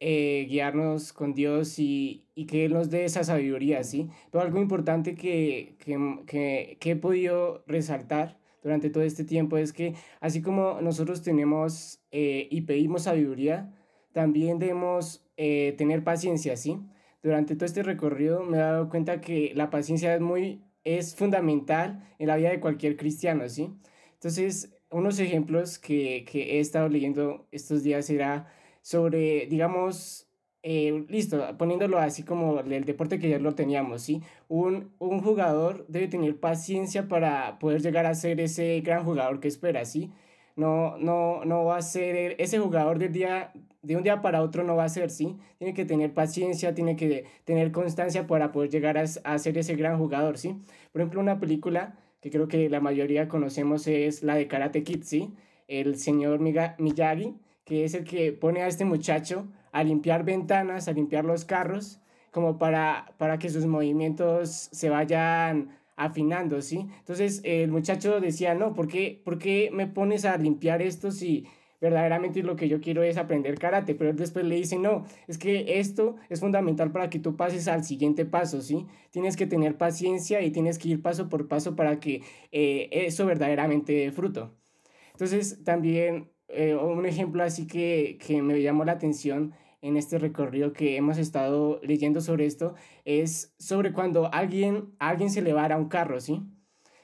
eh, 0.00 0.46
guiarnos 0.48 1.12
con 1.12 1.34
Dios 1.34 1.78
y, 1.78 2.24
y, 2.34 2.46
que 2.46 2.64
Él 2.64 2.72
nos 2.72 2.88
dé 2.88 3.04
esa 3.04 3.22
sabiduría, 3.22 3.84
¿sí? 3.84 4.08
Pero 4.30 4.42
algo 4.42 4.62
importante 4.62 5.14
que, 5.14 5.76
que, 5.78 6.22
que, 6.26 6.78
que 6.80 6.90
he 6.92 6.96
podido 6.96 7.64
resaltar 7.66 8.38
durante 8.66 8.90
todo 8.90 9.04
este 9.04 9.22
tiempo 9.22 9.58
es 9.58 9.72
que 9.72 9.94
así 10.18 10.42
como 10.42 10.80
nosotros 10.80 11.22
tenemos 11.22 12.00
eh, 12.10 12.48
y 12.50 12.62
pedimos 12.62 13.04
sabiduría, 13.04 13.72
también 14.10 14.58
debemos 14.58 15.24
eh, 15.36 15.76
tener 15.78 16.02
paciencia, 16.02 16.56
¿sí? 16.56 16.80
Durante 17.22 17.54
todo 17.54 17.64
este 17.64 17.84
recorrido 17.84 18.42
me 18.42 18.56
he 18.56 18.60
dado 18.60 18.88
cuenta 18.88 19.20
que 19.20 19.52
la 19.54 19.70
paciencia 19.70 20.12
es 20.16 20.20
muy, 20.20 20.64
es 20.82 21.14
fundamental 21.14 22.02
en 22.18 22.26
la 22.26 22.34
vida 22.34 22.50
de 22.50 22.58
cualquier 22.58 22.96
cristiano, 22.96 23.48
¿sí? 23.48 23.70
Entonces, 24.14 24.76
unos 24.90 25.20
ejemplos 25.20 25.78
que, 25.78 26.24
que 26.28 26.56
he 26.56 26.58
estado 26.58 26.88
leyendo 26.88 27.46
estos 27.52 27.84
días 27.84 28.10
era 28.10 28.52
sobre, 28.82 29.46
digamos, 29.46 30.28
eh, 30.68 31.04
listo, 31.08 31.56
poniéndolo 31.58 32.00
así 32.00 32.24
como 32.24 32.58
el 32.58 32.84
deporte 32.84 33.20
que 33.20 33.28
ya 33.28 33.38
lo 33.38 33.54
teníamos, 33.54 34.02
¿sí? 34.02 34.20
Un, 34.48 34.90
un 34.98 35.20
jugador 35.20 35.86
debe 35.86 36.08
tener 36.08 36.40
paciencia 36.40 37.06
para 37.06 37.60
poder 37.60 37.82
llegar 37.82 38.04
a 38.04 38.16
ser 38.16 38.40
ese 38.40 38.80
gran 38.80 39.04
jugador 39.04 39.38
que 39.38 39.46
espera, 39.46 39.84
¿sí? 39.84 40.10
No, 40.56 40.98
no, 40.98 41.44
no 41.44 41.64
va 41.66 41.76
a 41.76 41.82
ser 41.82 42.34
ese 42.40 42.58
jugador 42.58 42.98
del 42.98 43.12
día, 43.12 43.52
de 43.82 43.96
un 43.96 44.02
día 44.02 44.22
para 44.22 44.42
otro 44.42 44.64
no 44.64 44.74
va 44.74 44.82
a 44.82 44.88
ser, 44.88 45.10
¿sí? 45.10 45.36
Tiene 45.58 45.72
que 45.72 45.84
tener 45.84 46.12
paciencia, 46.12 46.74
tiene 46.74 46.96
que 46.96 47.26
tener 47.44 47.70
constancia 47.70 48.26
para 48.26 48.50
poder 48.50 48.68
llegar 48.70 48.98
a, 48.98 49.04
a 49.22 49.38
ser 49.38 49.58
ese 49.58 49.76
gran 49.76 49.98
jugador, 49.98 50.36
¿sí? 50.36 50.56
Por 50.90 51.00
ejemplo, 51.00 51.20
una 51.20 51.38
película 51.38 51.96
que 52.20 52.30
creo 52.30 52.48
que 52.48 52.68
la 52.68 52.80
mayoría 52.80 53.28
conocemos 53.28 53.86
es 53.86 54.24
la 54.24 54.34
de 54.34 54.48
Karate 54.48 54.82
Kid, 54.82 55.04
¿sí? 55.04 55.32
El 55.68 55.96
señor 55.96 56.40
Miyagi, 56.40 57.36
que 57.64 57.84
es 57.84 57.94
el 57.94 58.02
que 58.02 58.32
pone 58.32 58.62
a 58.62 58.66
este 58.66 58.84
muchacho 58.84 59.46
a 59.76 59.84
limpiar 59.84 60.24
ventanas, 60.24 60.88
a 60.88 60.92
limpiar 60.92 61.26
los 61.26 61.44
carros, 61.44 62.00
como 62.30 62.56
para, 62.56 63.12
para 63.18 63.38
que 63.38 63.50
sus 63.50 63.66
movimientos 63.66 64.70
se 64.72 64.88
vayan 64.88 65.76
afinando, 65.96 66.62
¿sí? 66.62 66.86
Entonces 67.00 67.42
el 67.44 67.70
muchacho 67.70 68.18
decía, 68.18 68.54
no, 68.54 68.72
¿por 68.72 68.88
qué, 68.88 69.20
¿por 69.22 69.38
qué 69.38 69.68
me 69.70 69.86
pones 69.86 70.24
a 70.24 70.38
limpiar 70.38 70.80
esto 70.80 71.10
si 71.10 71.44
verdaderamente 71.78 72.42
lo 72.42 72.56
que 72.56 72.70
yo 72.70 72.80
quiero 72.80 73.02
es 73.02 73.18
aprender 73.18 73.58
karate? 73.58 73.94
Pero 73.94 74.14
después 74.14 74.46
le 74.46 74.56
dice, 74.56 74.78
no, 74.78 75.04
es 75.28 75.36
que 75.36 75.78
esto 75.78 76.16
es 76.30 76.40
fundamental 76.40 76.90
para 76.90 77.10
que 77.10 77.18
tú 77.18 77.36
pases 77.36 77.68
al 77.68 77.84
siguiente 77.84 78.24
paso, 78.24 78.62
¿sí? 78.62 78.86
Tienes 79.10 79.36
que 79.36 79.46
tener 79.46 79.76
paciencia 79.76 80.40
y 80.40 80.52
tienes 80.52 80.78
que 80.78 80.88
ir 80.88 81.02
paso 81.02 81.28
por 81.28 81.48
paso 81.48 81.76
para 81.76 82.00
que 82.00 82.22
eh, 82.50 82.88
eso 82.92 83.26
verdaderamente 83.26 83.92
dé 83.92 84.10
fruto. 84.10 84.54
Entonces 85.12 85.64
también 85.64 86.30
eh, 86.48 86.74
un 86.74 87.04
ejemplo 87.04 87.42
así 87.42 87.66
que, 87.66 88.18
que 88.24 88.40
me 88.40 88.62
llamó 88.62 88.84
la 88.86 88.92
atención 88.92 89.52
en 89.82 89.96
este 89.96 90.18
recorrido 90.18 90.72
que 90.72 90.96
hemos 90.96 91.18
estado 91.18 91.80
leyendo 91.82 92.20
sobre 92.20 92.46
esto 92.46 92.74
es 93.04 93.54
sobre 93.58 93.92
cuando 93.92 94.32
alguien, 94.32 94.94
alguien 94.98 95.30
se 95.30 95.42
le 95.42 95.52
va 95.52 95.66
a 95.66 95.76
un 95.76 95.88
carro, 95.88 96.20
¿sí? 96.20 96.42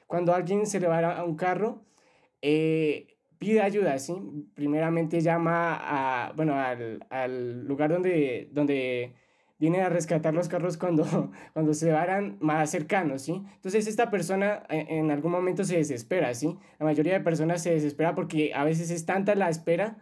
Cuando 0.07 0.35
alguien 0.35 0.67
se 0.67 0.81
le 0.81 0.89
va 0.89 1.17
a 1.17 1.25
un 1.25 1.37
carro, 1.37 1.85
eh, 2.43 3.17
pide 3.39 3.61
ayuda, 3.63 3.99
¿sí? 3.99 4.15
Primeramente 4.55 5.21
llama 5.21 5.79
a, 5.81 6.33
bueno, 6.33 6.55
al, 6.55 7.05
al 7.11 7.67
lugar 7.67 7.91
donde, 7.91 8.49
donde 8.53 9.15
viene 9.59 9.81
a 9.81 9.89
rescatar 9.89 10.35
los 10.35 10.49
carros 10.49 10.77
cuando, 10.77 11.05
cuando 11.53 11.73
se 11.73 11.93
varan 11.93 12.37
más 12.41 12.71
cercanos, 12.71 13.23
¿sí? 13.23 13.45
Entonces 13.55 13.87
esta 13.87 14.11
persona 14.11 14.65
eh, 14.69 14.87
en 14.89 15.11
algún 15.13 15.31
momento 15.31 15.63
se 15.63 15.77
desespera, 15.77 16.35
¿sí? 16.35 16.59
La 16.81 16.87
mayoría 16.87 17.13
de 17.13 17.21
personas 17.21 17.63
se 17.63 17.71
desespera 17.71 18.15
porque 18.15 18.53
a 18.55 18.65
veces 18.65 18.91
es 18.91 19.07
tanta 19.07 19.37
la 19.37 19.49
espera 19.49 19.99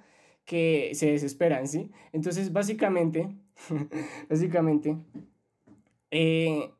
que 0.50 0.90
se 0.94 1.12
desesperan, 1.12 1.68
¿sí? 1.68 1.92
Entonces 2.12 2.52
básicamente, 2.52 3.36
básicamente, 4.28 4.96
eh, 6.10 6.72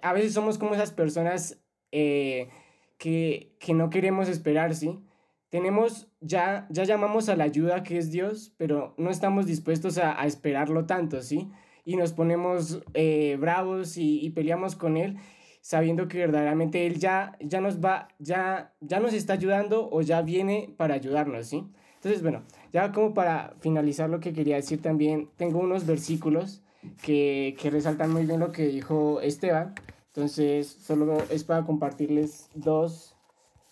a 0.00 0.12
veces 0.12 0.32
somos 0.32 0.58
como 0.58 0.74
esas 0.74 0.92
personas 0.92 1.60
eh, 1.90 2.50
que, 2.98 3.56
que 3.58 3.74
no 3.74 3.90
queremos 3.90 4.28
esperar, 4.28 4.76
¿sí? 4.76 5.00
Tenemos, 5.48 6.06
ya, 6.20 6.68
ya 6.70 6.84
llamamos 6.84 7.28
a 7.28 7.34
la 7.34 7.42
ayuda 7.42 7.82
que 7.82 7.98
es 7.98 8.12
Dios, 8.12 8.54
pero 8.56 8.94
no 8.96 9.10
estamos 9.10 9.46
dispuestos 9.46 9.98
a, 9.98 10.22
a 10.22 10.26
esperarlo 10.26 10.86
tanto, 10.86 11.20
¿sí? 11.20 11.50
y 11.84 11.96
nos 11.96 12.12
ponemos 12.12 12.80
eh, 12.94 13.36
bravos 13.40 13.96
y, 13.96 14.24
y, 14.24 14.30
peleamos 14.30 14.76
con 14.76 14.98
él 14.98 15.16
sabiendo 15.62 16.06
que 16.06 16.18
verdaderamente 16.18 16.86
él 16.86 17.00
ya, 17.00 17.36
ya 17.40 17.60
nos 17.60 17.80
va, 17.80 18.06
ya, 18.20 18.72
ya 18.80 19.00
nos 19.00 19.14
está 19.14 19.32
ayudando 19.32 19.88
o 19.90 20.00
ya 20.00 20.22
viene 20.22 20.72
para 20.76 20.94
ayudarnos, 20.94 21.48
¿sí? 21.48 21.66
Entonces, 21.96 22.22
bueno, 22.22 22.44
ya 22.72 22.92
como 22.92 23.14
para 23.14 23.54
finalizar 23.60 24.08
lo 24.10 24.20
que 24.20 24.32
quería 24.32 24.56
decir 24.56 24.80
también, 24.80 25.28
tengo 25.36 25.58
unos 25.58 25.86
versículos 25.86 26.62
que, 27.02 27.56
que 27.60 27.70
resaltan 27.70 28.12
muy 28.12 28.26
bien 28.26 28.40
lo 28.40 28.52
que 28.52 28.66
dijo 28.66 29.20
Esteban. 29.20 29.74
Entonces, 30.08 30.66
solo 30.66 31.18
es 31.30 31.44
para 31.44 31.64
compartirles 31.64 32.50
dos, 32.54 33.14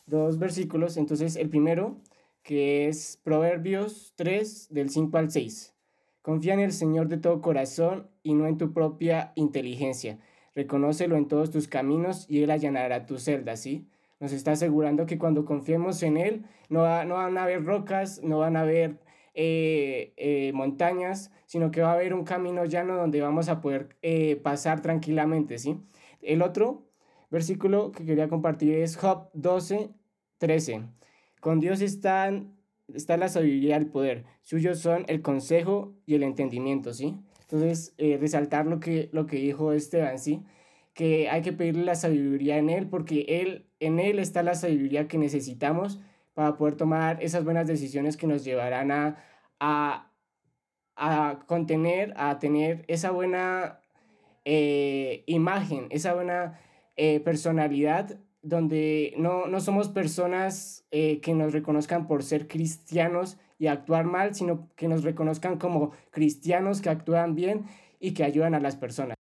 dos 0.07 0.39
versículos. 0.39 0.97
Entonces, 0.97 1.37
el 1.37 1.49
primero, 1.49 1.97
que 2.43 2.89
es 2.89 3.19
Proverbios 3.23 4.13
3, 4.17 4.69
del 4.71 4.91
5 4.91 5.19
al 5.19 5.31
6. 5.31 5.75
Confía 6.23 6.55
en 6.55 6.61
el 6.61 6.73
Señor 6.73 7.09
de 7.09 7.19
todo 7.19 7.41
corazón 7.41 8.09
y 8.23 8.35
no 8.35 8.47
en 8.47 8.59
tu 8.59 8.73
propia 8.73 9.33
inteligencia. 9.35 10.19
Reconócelo 10.55 11.17
en 11.17 11.29
todos 11.29 11.51
tus 11.51 11.69
caminos 11.69 12.27
y 12.29 12.43
Él 12.43 12.51
allanará 12.51 13.07
tu 13.07 13.19
celda, 13.19 13.57
¿sí? 13.57 13.87
Nos 14.21 14.33
está 14.33 14.53
asegurando 14.53 15.07
que 15.07 15.19
cuando 15.19 15.45
confiemos 15.45 16.03
en 16.03 16.17
Él 16.17 16.45
no, 16.69 17.05
no 17.05 17.15
van 17.15 17.39
a 17.39 17.45
haber 17.45 17.65
rocas, 17.65 18.21
no 18.23 18.39
van 18.39 18.57
a 18.57 18.63
haber 18.63 18.99
eh, 19.41 20.15
eh, 20.17 20.51
montañas, 20.53 21.31
sino 21.47 21.71
que 21.71 21.81
va 21.81 21.93
a 21.93 21.95
haber 21.95 22.13
un 22.13 22.25
camino 22.25 22.65
llano 22.65 22.97
donde 22.97 23.21
vamos 23.21 23.49
a 23.49 23.61
poder 23.61 23.97
eh, 24.03 24.35
pasar 24.35 24.83
tranquilamente, 24.83 25.59
¿sí? 25.59 25.81
El 26.23 26.43
otro 26.43 26.89
versículo 27.31 27.93
que 27.93 28.05
quería 28.05 28.29
compartir 28.29 28.75
es 28.75 28.97
Job 28.97 29.31
12, 29.35 29.91
13. 30.39 30.83
Con 31.41 31.61
Dios 31.61 31.81
están 31.83 32.57
está 32.93 33.17
la 33.17 33.29
sabiduría 33.29 33.77
y 33.77 33.79
el 33.79 33.87
poder. 33.87 34.25
Suyos 34.43 34.81
son 34.81 35.05
el 35.07 35.23
consejo 35.23 35.95
y 36.05 36.17
el 36.17 36.25
entendimiento, 36.25 36.93
¿sí? 36.93 37.17
Entonces, 37.43 37.95
resaltar 37.97 38.67
lo 38.67 38.81
que, 38.81 39.09
lo 39.13 39.27
que 39.27 39.37
dijo 39.37 39.73
Esteban, 39.73 40.19
¿sí? 40.19 40.43
Que 40.99 41.29
hay 41.31 41.43
que 41.43 41.53
pedirle 41.53 41.85
la 41.85 41.95
sabiduría 41.95 42.59
en 42.59 42.71
él 42.71 42.89
porque 42.89 43.25
él, 43.29 43.67
en 43.79 44.01
él 44.01 44.19
está 44.19 44.43
la 44.43 44.57
sabiduría 44.57 45.07
que 45.07 45.17
necesitamos 45.17 46.01
para 46.35 46.57
poder 46.57 46.75
tomar 46.75 47.23
esas 47.23 47.45
buenas 47.45 47.69
decisiones 47.69 48.17
que 48.17 48.27
nos 48.27 48.45
llevarán 48.45 48.91
a, 48.91 49.17
a, 50.97 51.39
contener, 51.47 52.15
a 52.17 52.41
tener 52.41 52.85
esa 52.89 53.13
buena 53.13 53.81
eh, 54.45 55.23
imagen, 55.27 55.87
esa 55.91 56.15
buena 56.15 56.59
eh, 56.97 57.21
personalidad 57.21 58.19
donde 58.43 59.15
no, 59.17 59.47
no 59.47 59.61
somos 59.61 59.89
personas 59.89 60.85
eh, 60.91 61.21
que 61.21 61.35
nos 61.35 61.53
reconozcan 61.53 62.07
por 62.07 62.23
ser 62.23 62.49
cristianos 62.49 63.39
y 63.59 63.67
actuar 63.67 64.05
mal, 64.05 64.35
sino 64.35 64.69
que 64.77 64.89
nos 64.89 65.05
reconozcan 65.05 65.59
como 65.59 65.93
cristianos 66.11 66.81
que 66.81 66.91
actúan 66.91 67.35
bien 67.35 67.67
y 68.01 68.15
que 68.15 68.25
ayudan 68.25 68.55
a 68.55 68.61
las 68.61 68.77
personas. 68.77 69.18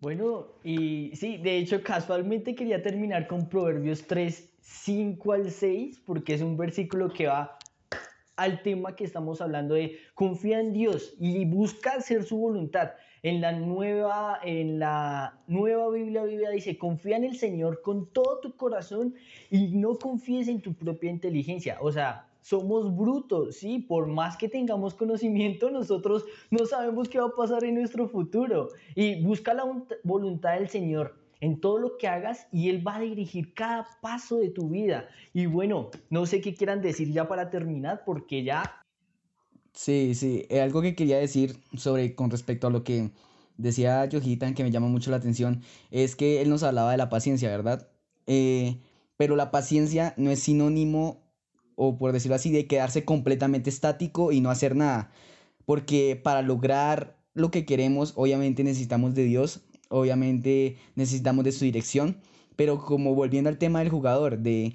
Bueno, 0.00 0.46
y 0.62 1.10
sí, 1.16 1.38
de 1.38 1.58
hecho 1.58 1.82
casualmente 1.82 2.54
quería 2.54 2.82
terminar 2.82 3.26
con 3.26 3.48
Proverbios 3.48 4.06
3, 4.06 4.48
5 4.60 5.32
al 5.32 5.50
6, 5.50 6.02
porque 6.06 6.34
es 6.34 6.40
un 6.40 6.56
versículo 6.56 7.12
que 7.12 7.26
va 7.26 7.58
al 8.36 8.62
tema 8.62 8.94
que 8.94 9.02
estamos 9.02 9.40
hablando 9.40 9.74
de 9.74 9.98
confía 10.14 10.60
en 10.60 10.72
Dios 10.72 11.16
y 11.18 11.44
busca 11.46 11.94
hacer 11.94 12.22
su 12.22 12.38
voluntad. 12.38 12.92
En 13.24 13.40
la 13.40 13.50
nueva, 13.50 14.38
en 14.44 14.78
la 14.78 15.40
nueva 15.48 15.90
Biblia, 15.90 16.22
Biblia 16.22 16.50
dice, 16.50 16.78
confía 16.78 17.16
en 17.16 17.24
el 17.24 17.36
Señor 17.36 17.82
con 17.82 18.12
todo 18.12 18.38
tu 18.38 18.54
corazón 18.54 19.16
y 19.50 19.66
no 19.74 19.96
confíes 19.96 20.46
en 20.46 20.62
tu 20.62 20.74
propia 20.74 21.10
inteligencia. 21.10 21.78
O 21.80 21.90
sea, 21.90 22.27
somos 22.42 22.96
brutos, 22.96 23.56
¿sí? 23.56 23.78
Por 23.78 24.06
más 24.06 24.36
que 24.36 24.48
tengamos 24.48 24.94
conocimiento, 24.94 25.70
nosotros 25.70 26.24
no 26.50 26.66
sabemos 26.66 27.08
qué 27.08 27.18
va 27.18 27.26
a 27.26 27.36
pasar 27.36 27.64
en 27.64 27.74
nuestro 27.74 28.08
futuro. 28.08 28.70
Y 28.94 29.22
busca 29.22 29.54
la 29.54 29.64
voluntad 30.04 30.54
del 30.54 30.68
Señor 30.68 31.14
en 31.40 31.60
todo 31.60 31.78
lo 31.78 31.98
que 31.98 32.08
hagas 32.08 32.46
y 32.52 32.68
Él 32.68 32.86
va 32.86 32.96
a 32.96 33.00
dirigir 33.00 33.54
cada 33.54 33.86
paso 34.00 34.38
de 34.38 34.50
tu 34.50 34.68
vida. 34.68 35.08
Y 35.32 35.46
bueno, 35.46 35.90
no 36.10 36.26
sé 36.26 36.40
qué 36.40 36.54
quieran 36.54 36.82
decir 36.82 37.12
ya 37.12 37.28
para 37.28 37.50
terminar, 37.50 38.02
porque 38.04 38.42
ya... 38.42 38.84
Sí, 39.72 40.14
sí, 40.14 40.44
eh, 40.48 40.60
algo 40.60 40.82
que 40.82 40.96
quería 40.96 41.18
decir 41.18 41.56
sobre 41.76 42.14
con 42.14 42.30
respecto 42.30 42.66
a 42.66 42.70
lo 42.70 42.82
que 42.82 43.10
decía 43.56 44.04
Yojitan, 44.06 44.54
que 44.54 44.64
me 44.64 44.70
llama 44.70 44.88
mucho 44.88 45.10
la 45.10 45.18
atención, 45.18 45.62
es 45.90 46.16
que 46.16 46.40
él 46.40 46.48
nos 46.48 46.62
hablaba 46.62 46.90
de 46.90 46.96
la 46.96 47.10
paciencia, 47.10 47.48
¿verdad? 47.48 47.88
Eh, 48.26 48.80
pero 49.16 49.36
la 49.36 49.50
paciencia 49.50 50.14
no 50.16 50.30
es 50.30 50.40
sinónimo, 50.40 51.27
o 51.78 51.96
por 51.96 52.12
decirlo 52.12 52.34
así, 52.34 52.50
de 52.50 52.66
quedarse 52.66 53.04
completamente 53.04 53.70
estático 53.70 54.32
y 54.32 54.40
no 54.40 54.50
hacer 54.50 54.74
nada. 54.76 55.12
Porque 55.64 56.20
para 56.22 56.42
lograr 56.42 57.16
lo 57.34 57.50
que 57.50 57.64
queremos, 57.64 58.12
obviamente 58.16 58.64
necesitamos 58.64 59.14
de 59.14 59.24
Dios, 59.24 59.60
obviamente 59.88 60.76
necesitamos 60.96 61.44
de 61.44 61.52
su 61.52 61.64
dirección, 61.64 62.18
pero 62.56 62.84
como 62.84 63.14
volviendo 63.14 63.48
al 63.48 63.58
tema 63.58 63.78
del 63.78 63.90
jugador, 63.90 64.38
de 64.38 64.74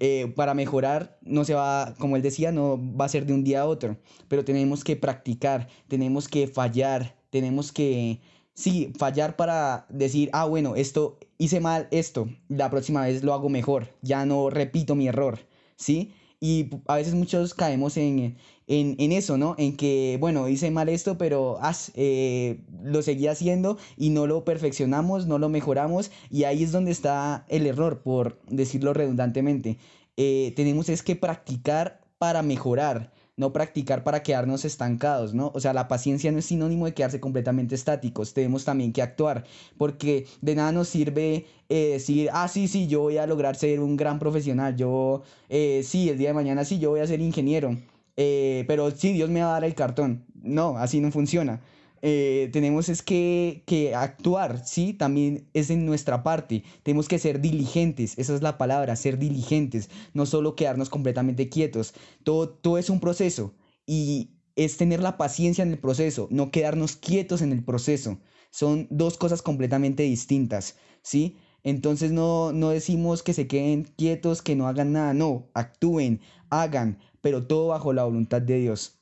eh, 0.00 0.32
para 0.36 0.54
mejorar 0.54 1.18
no 1.22 1.44
se 1.44 1.54
va, 1.54 1.94
como 1.98 2.16
él 2.16 2.22
decía, 2.22 2.52
no 2.52 2.78
va 2.96 3.06
a 3.06 3.08
ser 3.08 3.26
de 3.26 3.34
un 3.34 3.42
día 3.42 3.62
a 3.62 3.66
otro, 3.66 3.96
pero 4.28 4.44
tenemos 4.44 4.84
que 4.84 4.96
practicar, 4.96 5.68
tenemos 5.88 6.28
que 6.28 6.46
fallar, 6.46 7.16
tenemos 7.30 7.72
que, 7.72 8.20
sí, 8.54 8.92
fallar 8.96 9.36
para 9.36 9.86
decir, 9.88 10.30
ah, 10.32 10.44
bueno, 10.44 10.76
esto, 10.76 11.18
hice 11.38 11.60
mal 11.60 11.88
esto, 11.90 12.28
la 12.48 12.70
próxima 12.70 13.02
vez 13.02 13.24
lo 13.24 13.34
hago 13.34 13.48
mejor, 13.48 13.94
ya 14.02 14.24
no 14.26 14.48
repito 14.50 14.94
mi 14.94 15.08
error, 15.08 15.40
¿sí? 15.76 16.12
Y 16.40 16.70
a 16.86 16.96
veces 16.96 17.14
muchos 17.14 17.54
caemos 17.54 17.96
en, 17.96 18.36
en, 18.66 19.12
eso, 19.12 19.38
¿no? 19.38 19.54
En 19.58 19.76
que, 19.76 20.18
bueno, 20.20 20.48
hice 20.48 20.70
mal 20.70 20.88
esto, 20.88 21.16
pero 21.16 21.58
eh, 21.94 22.60
lo 22.82 23.02
seguí 23.02 23.26
haciendo 23.26 23.78
y 23.96 24.10
no 24.10 24.26
lo 24.26 24.44
perfeccionamos, 24.44 25.26
no 25.26 25.38
lo 25.38 25.48
mejoramos 25.48 26.10
y 26.30 26.44
ahí 26.44 26.62
es 26.62 26.72
donde 26.72 26.90
está 26.90 27.46
el 27.48 27.66
error, 27.66 28.02
por 28.02 28.38
decirlo 28.50 28.92
redundantemente. 28.92 29.78
Eh, 30.16 30.52
tenemos 30.56 30.88
es 30.88 31.02
que 31.02 31.16
practicar 31.16 32.00
para 32.18 32.42
mejorar, 32.42 33.12
no 33.36 33.52
practicar 33.52 34.02
para 34.04 34.22
quedarnos 34.22 34.64
estancados, 34.64 35.34
¿no? 35.34 35.52
O 35.54 35.60
sea, 35.60 35.72
la 35.72 35.88
paciencia 35.88 36.32
no 36.32 36.38
es 36.38 36.46
sinónimo 36.46 36.86
de 36.86 36.94
quedarse 36.94 37.20
completamente 37.20 37.74
estáticos, 37.74 38.34
tenemos 38.34 38.64
también 38.64 38.92
que 38.92 39.02
actuar, 39.02 39.44
porque 39.78 40.26
de 40.40 40.54
nada 40.54 40.72
nos 40.72 40.88
sirve 40.88 41.46
eh, 41.68 41.90
decir, 41.92 42.30
ah, 42.32 42.48
sí, 42.48 42.68
sí, 42.68 42.86
yo 42.86 43.02
voy 43.02 43.18
a 43.18 43.26
lograr 43.26 43.56
ser 43.56 43.80
un 43.80 43.96
gran 43.96 44.18
profesional, 44.18 44.76
yo, 44.76 45.22
sí, 45.48 46.08
el 46.08 46.18
día 46.18 46.28
de 46.28 46.34
mañana 46.34 46.64
sí, 46.64 46.78
yo 46.78 46.90
voy 46.90 47.00
a 47.00 47.06
ser 47.06 47.20
ingeniero 47.20 47.76
eh, 48.16 48.64
pero 48.66 48.90
sí, 48.90 49.12
Dios 49.12 49.30
me 49.30 49.42
va 49.42 49.50
a 49.50 49.52
dar 49.52 49.64
el 49.64 49.74
cartón. 49.74 50.24
No, 50.42 50.78
así 50.78 51.00
no 51.00 51.10
funciona. 51.10 51.60
Eh, 52.08 52.50
tenemos 52.52 52.88
es 52.88 53.02
que, 53.02 53.64
que, 53.66 53.96
actuar, 53.96 54.64
¿sí? 54.64 54.92
También 54.92 55.48
es 55.54 55.70
en 55.70 55.84
nuestra 55.86 56.22
parte. 56.22 56.62
Tenemos 56.84 57.08
que 57.08 57.18
ser 57.18 57.40
diligentes, 57.40 58.16
esa 58.16 58.32
es 58.36 58.42
la 58.42 58.58
palabra, 58.58 58.94
ser 58.94 59.18
diligentes, 59.18 59.90
no 60.14 60.24
solo 60.24 60.54
quedarnos 60.54 60.88
completamente 60.88 61.48
quietos. 61.48 61.94
Todo, 62.22 62.48
todo 62.48 62.78
es 62.78 62.90
un 62.90 63.00
proceso 63.00 63.54
y 63.86 64.36
es 64.54 64.76
tener 64.76 65.00
la 65.02 65.16
paciencia 65.16 65.62
en 65.62 65.72
el 65.72 65.80
proceso, 65.80 66.28
no 66.30 66.52
quedarnos 66.52 66.94
quietos 66.94 67.42
en 67.42 67.50
el 67.50 67.64
proceso. 67.64 68.20
Son 68.50 68.86
dos 68.90 69.18
cosas 69.18 69.42
completamente 69.42 70.04
distintas, 70.04 70.76
¿sí? 71.02 71.38
Entonces 71.64 72.12
no, 72.12 72.52
no 72.52 72.68
decimos 72.70 73.24
que 73.24 73.32
se 73.32 73.48
queden 73.48 73.82
quietos, 73.82 74.42
que 74.42 74.54
no 74.54 74.68
hagan 74.68 74.92
nada, 74.92 75.12
no, 75.12 75.48
actúen, 75.54 76.20
hagan, 76.50 77.00
pero 77.20 77.48
todo 77.48 77.66
bajo 77.66 77.92
la 77.92 78.04
voluntad 78.04 78.42
de 78.42 78.58
Dios. 78.60 78.95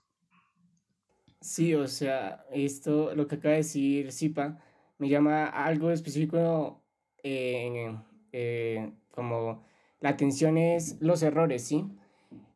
Sí, 1.44 1.74
o 1.74 1.86
sea, 1.88 2.46
esto, 2.52 3.14
lo 3.14 3.28
que 3.28 3.34
acaba 3.34 3.52
de 3.52 3.58
decir 3.58 4.12
Zipa, 4.12 4.58
me 4.96 5.10
llama 5.10 5.44
algo 5.44 5.90
específico 5.90 6.82
eh, 7.22 7.94
eh, 8.32 8.90
como 9.10 9.62
la 10.00 10.08
atención 10.08 10.56
es 10.56 10.96
los 11.02 11.22
errores, 11.22 11.62
¿sí? 11.62 11.84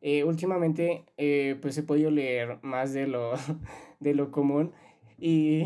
Eh, 0.01 0.23
últimamente, 0.23 1.05
pues 1.61 1.77
he 1.77 1.83
podido 1.83 2.09
leer 2.09 2.57
más 2.63 2.91
de 2.93 3.05
lo, 3.05 3.33
de 3.99 4.15
lo 4.15 4.31
común 4.31 4.73
y, 5.19 5.65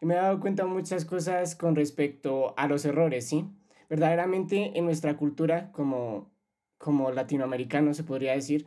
me 0.00 0.14
he 0.14 0.16
dado 0.16 0.40
cuenta 0.40 0.66
muchas 0.66 1.04
cosas 1.04 1.54
con 1.54 1.76
respecto 1.76 2.54
a 2.58 2.66
los 2.66 2.84
errores, 2.84 3.24
¿sí? 3.24 3.44
Verdaderamente 3.88 4.72
en 4.76 4.84
nuestra 4.84 5.16
cultura 5.16 5.70
como, 5.70 6.32
como 6.76 7.12
latinoamericano 7.12 7.94
se 7.94 8.02
podría 8.02 8.32
decir, 8.32 8.66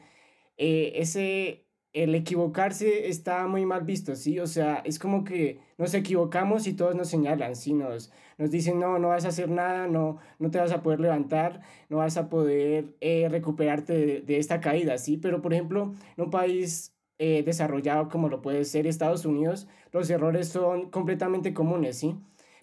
ese, 0.58 1.66
el 1.94 2.16
equivocarse 2.16 3.10
está 3.10 3.48
muy 3.48 3.66
mal 3.66 3.84
visto, 3.84 4.16
¿sí? 4.16 4.40
O 4.40 4.48
sea, 4.48 4.82
es 4.86 4.98
como 4.98 5.24
que 5.24 5.60
nos 5.78 5.94
equivocamos 5.94 6.68
y 6.68 6.74
todos 6.74 6.96
nos 6.96 7.10
señalan, 7.10 7.56
¿sí? 7.56 7.74
Nos, 7.74 8.12
nos 8.38 8.52
dicen, 8.52 8.80
no, 8.80 8.98
no 9.00 9.10
vas 9.10 9.26
a 9.26 9.30
hacer 9.30 9.50
nada, 9.50 9.88
no, 9.88 10.18
no 10.40 10.52
te 10.52 10.60
vas 10.60 10.72
a 10.72 10.82
poder 10.82 11.02
levantar, 11.02 11.62
no 11.90 11.98
vas 11.98 12.18
a 12.18 12.30
poder 12.30 12.96
eh, 13.02 13.28
recuperarte 13.30 14.22
de, 14.22 14.38
esta 14.38 14.62
caída, 14.62 14.98
¿sí? 14.98 15.18
Pero, 15.18 15.42
por 15.42 15.54
ejemplo, 15.54 15.94
en 16.18 16.24
un 16.24 16.30
país 16.32 16.96
eh, 17.18 17.44
desarrollado 17.44 18.10
como 18.10 18.30
lo 18.30 18.42
puede 18.42 18.64
ser 18.66 18.88
Estados 18.88 19.26
Unidos, 19.26 19.68
los 19.92 20.10
errores 20.10 20.48
son 20.50 20.90
completamente 20.92 21.54
comunes, 21.54 21.98
¿sí? 22.00 22.16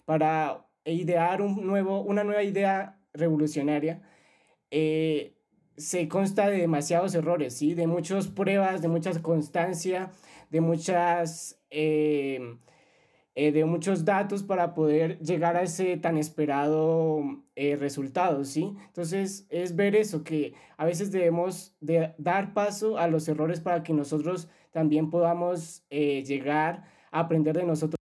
Para 0.05 0.65
idear 0.85 1.41
un 1.41 1.65
nuevo, 1.67 2.01
una 2.01 2.23
nueva 2.23 2.43
idea 2.43 2.99
revolucionaria, 3.13 4.01
eh, 4.71 5.35
se 5.79 6.07
consta 6.09 6.49
de 6.49 6.57
demasiados 6.57 7.15
errores, 7.15 7.53
¿sí? 7.55 7.73
De 7.73 7.87
muchas 7.87 8.27
pruebas, 8.27 8.81
de 8.81 8.89
mucha 8.89 9.19
constancia, 9.21 10.11
de 10.49 10.61
muchas... 10.61 11.59
Eh, 11.69 12.57
eh, 13.35 13.53
de 13.53 13.63
muchos 13.63 14.03
datos 14.03 14.43
para 14.43 14.73
poder 14.73 15.17
llegar 15.19 15.55
a 15.55 15.61
ese 15.61 15.95
tan 15.95 16.17
esperado 16.17 17.21
eh, 17.55 17.77
resultado, 17.77 18.43
¿sí? 18.43 18.75
Entonces 18.87 19.47
es 19.49 19.77
ver 19.77 19.95
eso, 19.95 20.25
que 20.25 20.55
a 20.75 20.83
veces 20.83 21.11
debemos 21.11 21.73
de 21.79 22.13
dar 22.17 22.53
paso 22.53 22.97
a 22.97 23.07
los 23.07 23.29
errores 23.29 23.61
para 23.61 23.81
que 23.81 23.93
nosotros 23.93 24.49
también 24.71 25.09
podamos 25.09 25.85
llegar 25.89 26.83
a 27.11 27.21
aprender 27.21 27.55
de 27.55 27.63
nosotros. 27.63 27.95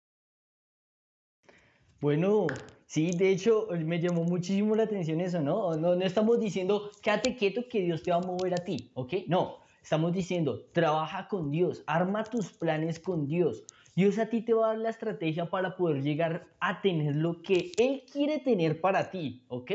Bueno, 1.99 2.47
Sí, 2.87 3.11
de 3.11 3.31
hecho, 3.31 3.67
me 3.85 3.99
llamó 3.99 4.23
muchísimo 4.23 4.73
la 4.73 4.83
atención 4.83 5.19
eso, 5.19 5.41
¿no? 5.41 5.75
No, 5.75 5.93
estamos 5.95 6.39
diciendo, 6.39 6.89
quédate 7.01 7.35
quieto 7.35 7.67
que 7.69 7.81
Dios 7.81 8.01
te 8.01 8.11
va 8.11 8.17
a 8.17 8.21
mover 8.21 8.53
a 8.53 8.63
ti, 8.63 8.91
¿ok? 8.93 9.13
No, 9.27 9.57
estamos 9.83 10.13
diciendo, 10.13 10.61
trabaja 10.71 11.27
con 11.27 11.51
Dios, 11.51 11.83
arma 11.85 12.23
tus 12.23 12.53
planes 12.53 13.01
con 13.01 13.27
Dios. 13.27 13.65
Dios 13.93 14.17
a 14.19 14.29
ti 14.29 14.41
te 14.41 14.53
va 14.53 14.67
a 14.67 14.69
dar 14.69 14.77
la 14.77 14.89
estrategia 14.89 15.49
para 15.49 15.75
poder 15.75 16.01
llegar 16.01 16.47
a 16.61 16.81
tener 16.81 17.17
lo 17.17 17.41
que 17.41 17.73
Él 17.77 18.03
quiere 18.09 18.39
tener 18.39 18.79
para 18.79 19.11
ti, 19.11 19.43
¿ok? 19.49 19.71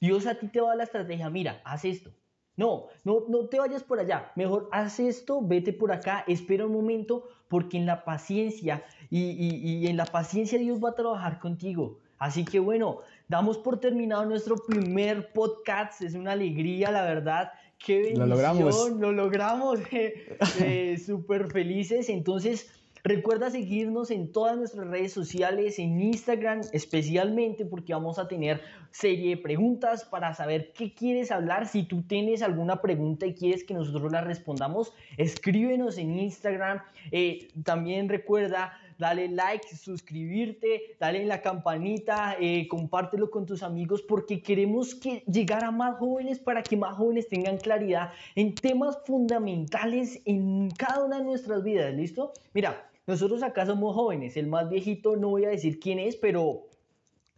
Dios 0.00 0.26
a 0.26 0.34
ti 0.34 0.48
te 0.48 0.60
va 0.60 0.66
a 0.66 0.70
dar 0.70 0.78
la 0.78 0.84
estrategia, 0.84 1.30
mira, 1.30 1.62
haz 1.64 1.84
esto. 1.84 2.10
No, 2.56 2.86
no, 3.04 3.26
no 3.28 3.48
te 3.48 3.60
vayas 3.60 3.84
por 3.84 4.00
allá. 4.00 4.32
Mejor 4.34 4.68
haz 4.72 4.98
esto, 4.98 5.40
vete 5.42 5.72
por 5.72 5.92
acá, 5.92 6.24
espera 6.26 6.66
un 6.66 6.72
momento, 6.72 7.28
porque 7.48 7.76
en 7.76 7.86
la 7.86 8.04
paciencia 8.04 8.84
y, 9.10 9.30
y, 9.30 9.76
y 9.76 9.86
en 9.86 9.96
la 9.96 10.06
paciencia 10.06 10.58
Dios 10.58 10.82
va 10.82 10.88
a 10.90 10.94
trabajar 10.96 11.38
contigo. 11.38 12.00
Así 12.18 12.44
que 12.44 12.58
bueno, 12.58 13.00
damos 13.28 13.58
por 13.58 13.80
terminado 13.80 14.24
nuestro 14.24 14.56
primer 14.56 15.32
podcast. 15.32 16.02
Es 16.02 16.14
una 16.14 16.32
alegría, 16.32 16.90
la 16.90 17.02
verdad. 17.02 17.52
Qué 17.78 17.96
bendición. 17.96 18.28
Lo 18.28 18.34
logramos. 18.34 18.90
Lo 18.90 19.12
logramos. 19.12 19.80
eh, 20.60 20.98
Súper 21.04 21.50
felices. 21.50 22.08
Entonces, 22.08 22.70
recuerda 23.04 23.50
seguirnos 23.50 24.10
en 24.10 24.32
todas 24.32 24.56
nuestras 24.56 24.88
redes 24.88 25.12
sociales, 25.12 25.78
en 25.78 26.00
Instagram 26.00 26.62
especialmente, 26.72 27.64
porque 27.64 27.92
vamos 27.92 28.18
a 28.18 28.26
tener 28.26 28.60
serie 28.90 29.36
de 29.36 29.42
preguntas 29.42 30.04
para 30.04 30.34
saber 30.34 30.72
qué 30.72 30.92
quieres 30.92 31.30
hablar. 31.30 31.68
Si 31.68 31.84
tú 31.84 32.02
tienes 32.02 32.42
alguna 32.42 32.82
pregunta 32.82 33.26
y 33.26 33.34
quieres 33.34 33.64
que 33.64 33.74
nosotros 33.74 34.10
la 34.10 34.22
respondamos, 34.22 34.92
escríbenos 35.16 35.98
en 35.98 36.18
Instagram. 36.18 36.82
Eh, 37.12 37.48
también 37.64 38.08
recuerda 38.08 38.72
dale 38.98 39.28
like, 39.28 39.74
suscribirte, 39.76 40.96
dale 40.98 41.22
en 41.22 41.28
la 41.28 41.40
campanita, 41.40 42.36
eh, 42.40 42.66
compártelo 42.68 43.30
con 43.30 43.46
tus 43.46 43.62
amigos 43.62 44.02
porque 44.02 44.42
queremos 44.42 44.94
que 44.94 45.22
llegar 45.26 45.64
a 45.64 45.70
más 45.70 45.98
jóvenes 45.98 46.38
para 46.38 46.66
que 46.66 46.76
más 46.76 46.96
jóvenes 46.96 47.28
tengan 47.28 47.58
claridad 47.58 48.10
en 48.34 48.60
temas 48.60 48.98
fundamentales 49.06 50.20
en 50.24 50.70
cada 50.72 51.04
una 51.04 51.18
de 51.18 51.24
nuestras 51.24 51.62
vidas, 51.62 51.94
¿listo? 51.94 52.32
Mira, 52.52 52.90
nosotros 53.06 53.42
acá 53.42 53.64
somos 53.64 53.94
jóvenes, 53.94 54.36
el 54.36 54.48
más 54.48 54.68
viejito 54.68 55.16
no 55.16 55.30
voy 55.30 55.46
a 55.46 55.50
decir 55.50 55.80
quién 55.80 55.98
es, 55.98 56.16
pero 56.16 56.66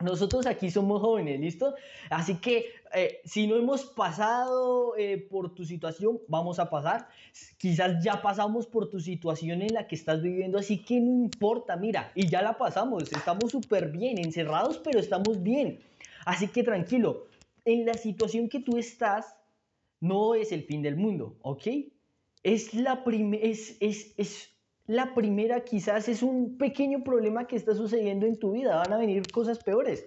nosotros 0.00 0.46
aquí 0.46 0.70
somos 0.70 1.00
jóvenes, 1.00 1.40
¿listo? 1.40 1.74
Así 2.08 2.36
que 2.36 2.66
eh, 2.94 3.20
si 3.24 3.46
no 3.46 3.56
hemos 3.56 3.84
pasado 3.84 4.96
eh, 4.96 5.18
por 5.18 5.54
tu 5.54 5.64
situación, 5.64 6.20
vamos 6.28 6.58
a 6.58 6.70
pasar. 6.70 7.08
Quizás 7.58 8.02
ya 8.02 8.20
pasamos 8.22 8.66
por 8.66 8.88
tu 8.88 9.00
situación 9.00 9.62
en 9.62 9.74
la 9.74 9.86
que 9.86 9.94
estás 9.94 10.22
viviendo, 10.22 10.58
así 10.58 10.78
que 10.78 11.00
no 11.00 11.24
importa, 11.24 11.76
mira, 11.76 12.12
y 12.14 12.28
ya 12.28 12.42
la 12.42 12.56
pasamos, 12.58 13.12
estamos 13.12 13.50
súper 13.50 13.90
bien, 13.90 14.18
encerrados, 14.18 14.78
pero 14.78 14.98
estamos 14.98 15.42
bien. 15.42 15.80
Así 16.24 16.48
que 16.48 16.62
tranquilo, 16.62 17.26
en 17.64 17.86
la 17.86 17.94
situación 17.94 18.48
que 18.48 18.60
tú 18.60 18.78
estás, 18.78 19.36
no 20.00 20.34
es 20.34 20.50
el 20.50 20.64
fin 20.64 20.82
del 20.82 20.96
mundo, 20.96 21.36
¿ok? 21.42 21.66
es 22.42 22.74
la, 22.74 23.04
es, 23.42 23.76
es, 23.80 24.14
es 24.16 24.49
la 24.90 25.14
primera, 25.14 25.60
quizás 25.60 26.08
es 26.08 26.20
un 26.20 26.58
pequeño 26.58 27.04
problema 27.04 27.46
que 27.46 27.54
está 27.54 27.76
sucediendo 27.76 28.26
en 28.26 28.36
tu 28.40 28.52
vida. 28.52 28.76
Van 28.76 28.92
a 28.92 28.98
venir 28.98 29.22
cosas 29.30 29.62
peores. 29.62 30.04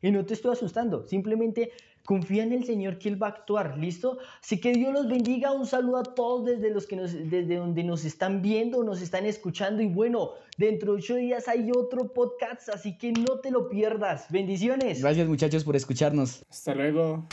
Y 0.00 0.10
no 0.10 0.24
te 0.24 0.32
estoy 0.32 0.52
asustando. 0.52 1.06
Simplemente 1.06 1.70
confía 2.06 2.42
en 2.42 2.52
el 2.52 2.64
Señor 2.64 2.98
que 2.98 3.10
Él 3.10 3.22
va 3.22 3.26
a 3.26 3.30
actuar. 3.30 3.76
¿Listo? 3.76 4.18
Así 4.42 4.58
que 4.58 4.72
Dios 4.72 4.94
los 4.94 5.06
bendiga. 5.06 5.52
Un 5.52 5.66
saludo 5.66 5.98
a 5.98 6.02
todos 6.02 6.46
desde, 6.46 6.70
los 6.70 6.86
que 6.86 6.96
nos, 6.96 7.12
desde 7.12 7.56
donde 7.56 7.84
nos 7.84 8.06
están 8.06 8.40
viendo, 8.40 8.82
nos 8.82 9.02
están 9.02 9.26
escuchando. 9.26 9.82
Y 9.82 9.88
bueno, 9.88 10.30
dentro 10.56 10.92
de 10.92 10.98
ocho 11.00 11.16
días 11.16 11.46
hay 11.46 11.70
otro 11.70 12.14
podcast. 12.14 12.70
Así 12.70 12.96
que 12.96 13.12
no 13.12 13.40
te 13.40 13.50
lo 13.50 13.68
pierdas. 13.68 14.26
Bendiciones. 14.30 15.02
Gracias 15.02 15.28
muchachos 15.28 15.62
por 15.62 15.76
escucharnos. 15.76 16.42
Hasta 16.48 16.74
luego. 16.74 17.26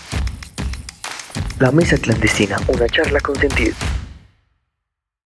La 1.62 1.72
Mesa 1.72 1.98
Clandestina, 1.98 2.58
una 2.68 2.88
charla 2.88 3.22
con 3.22 3.38
sentido. 3.38 3.74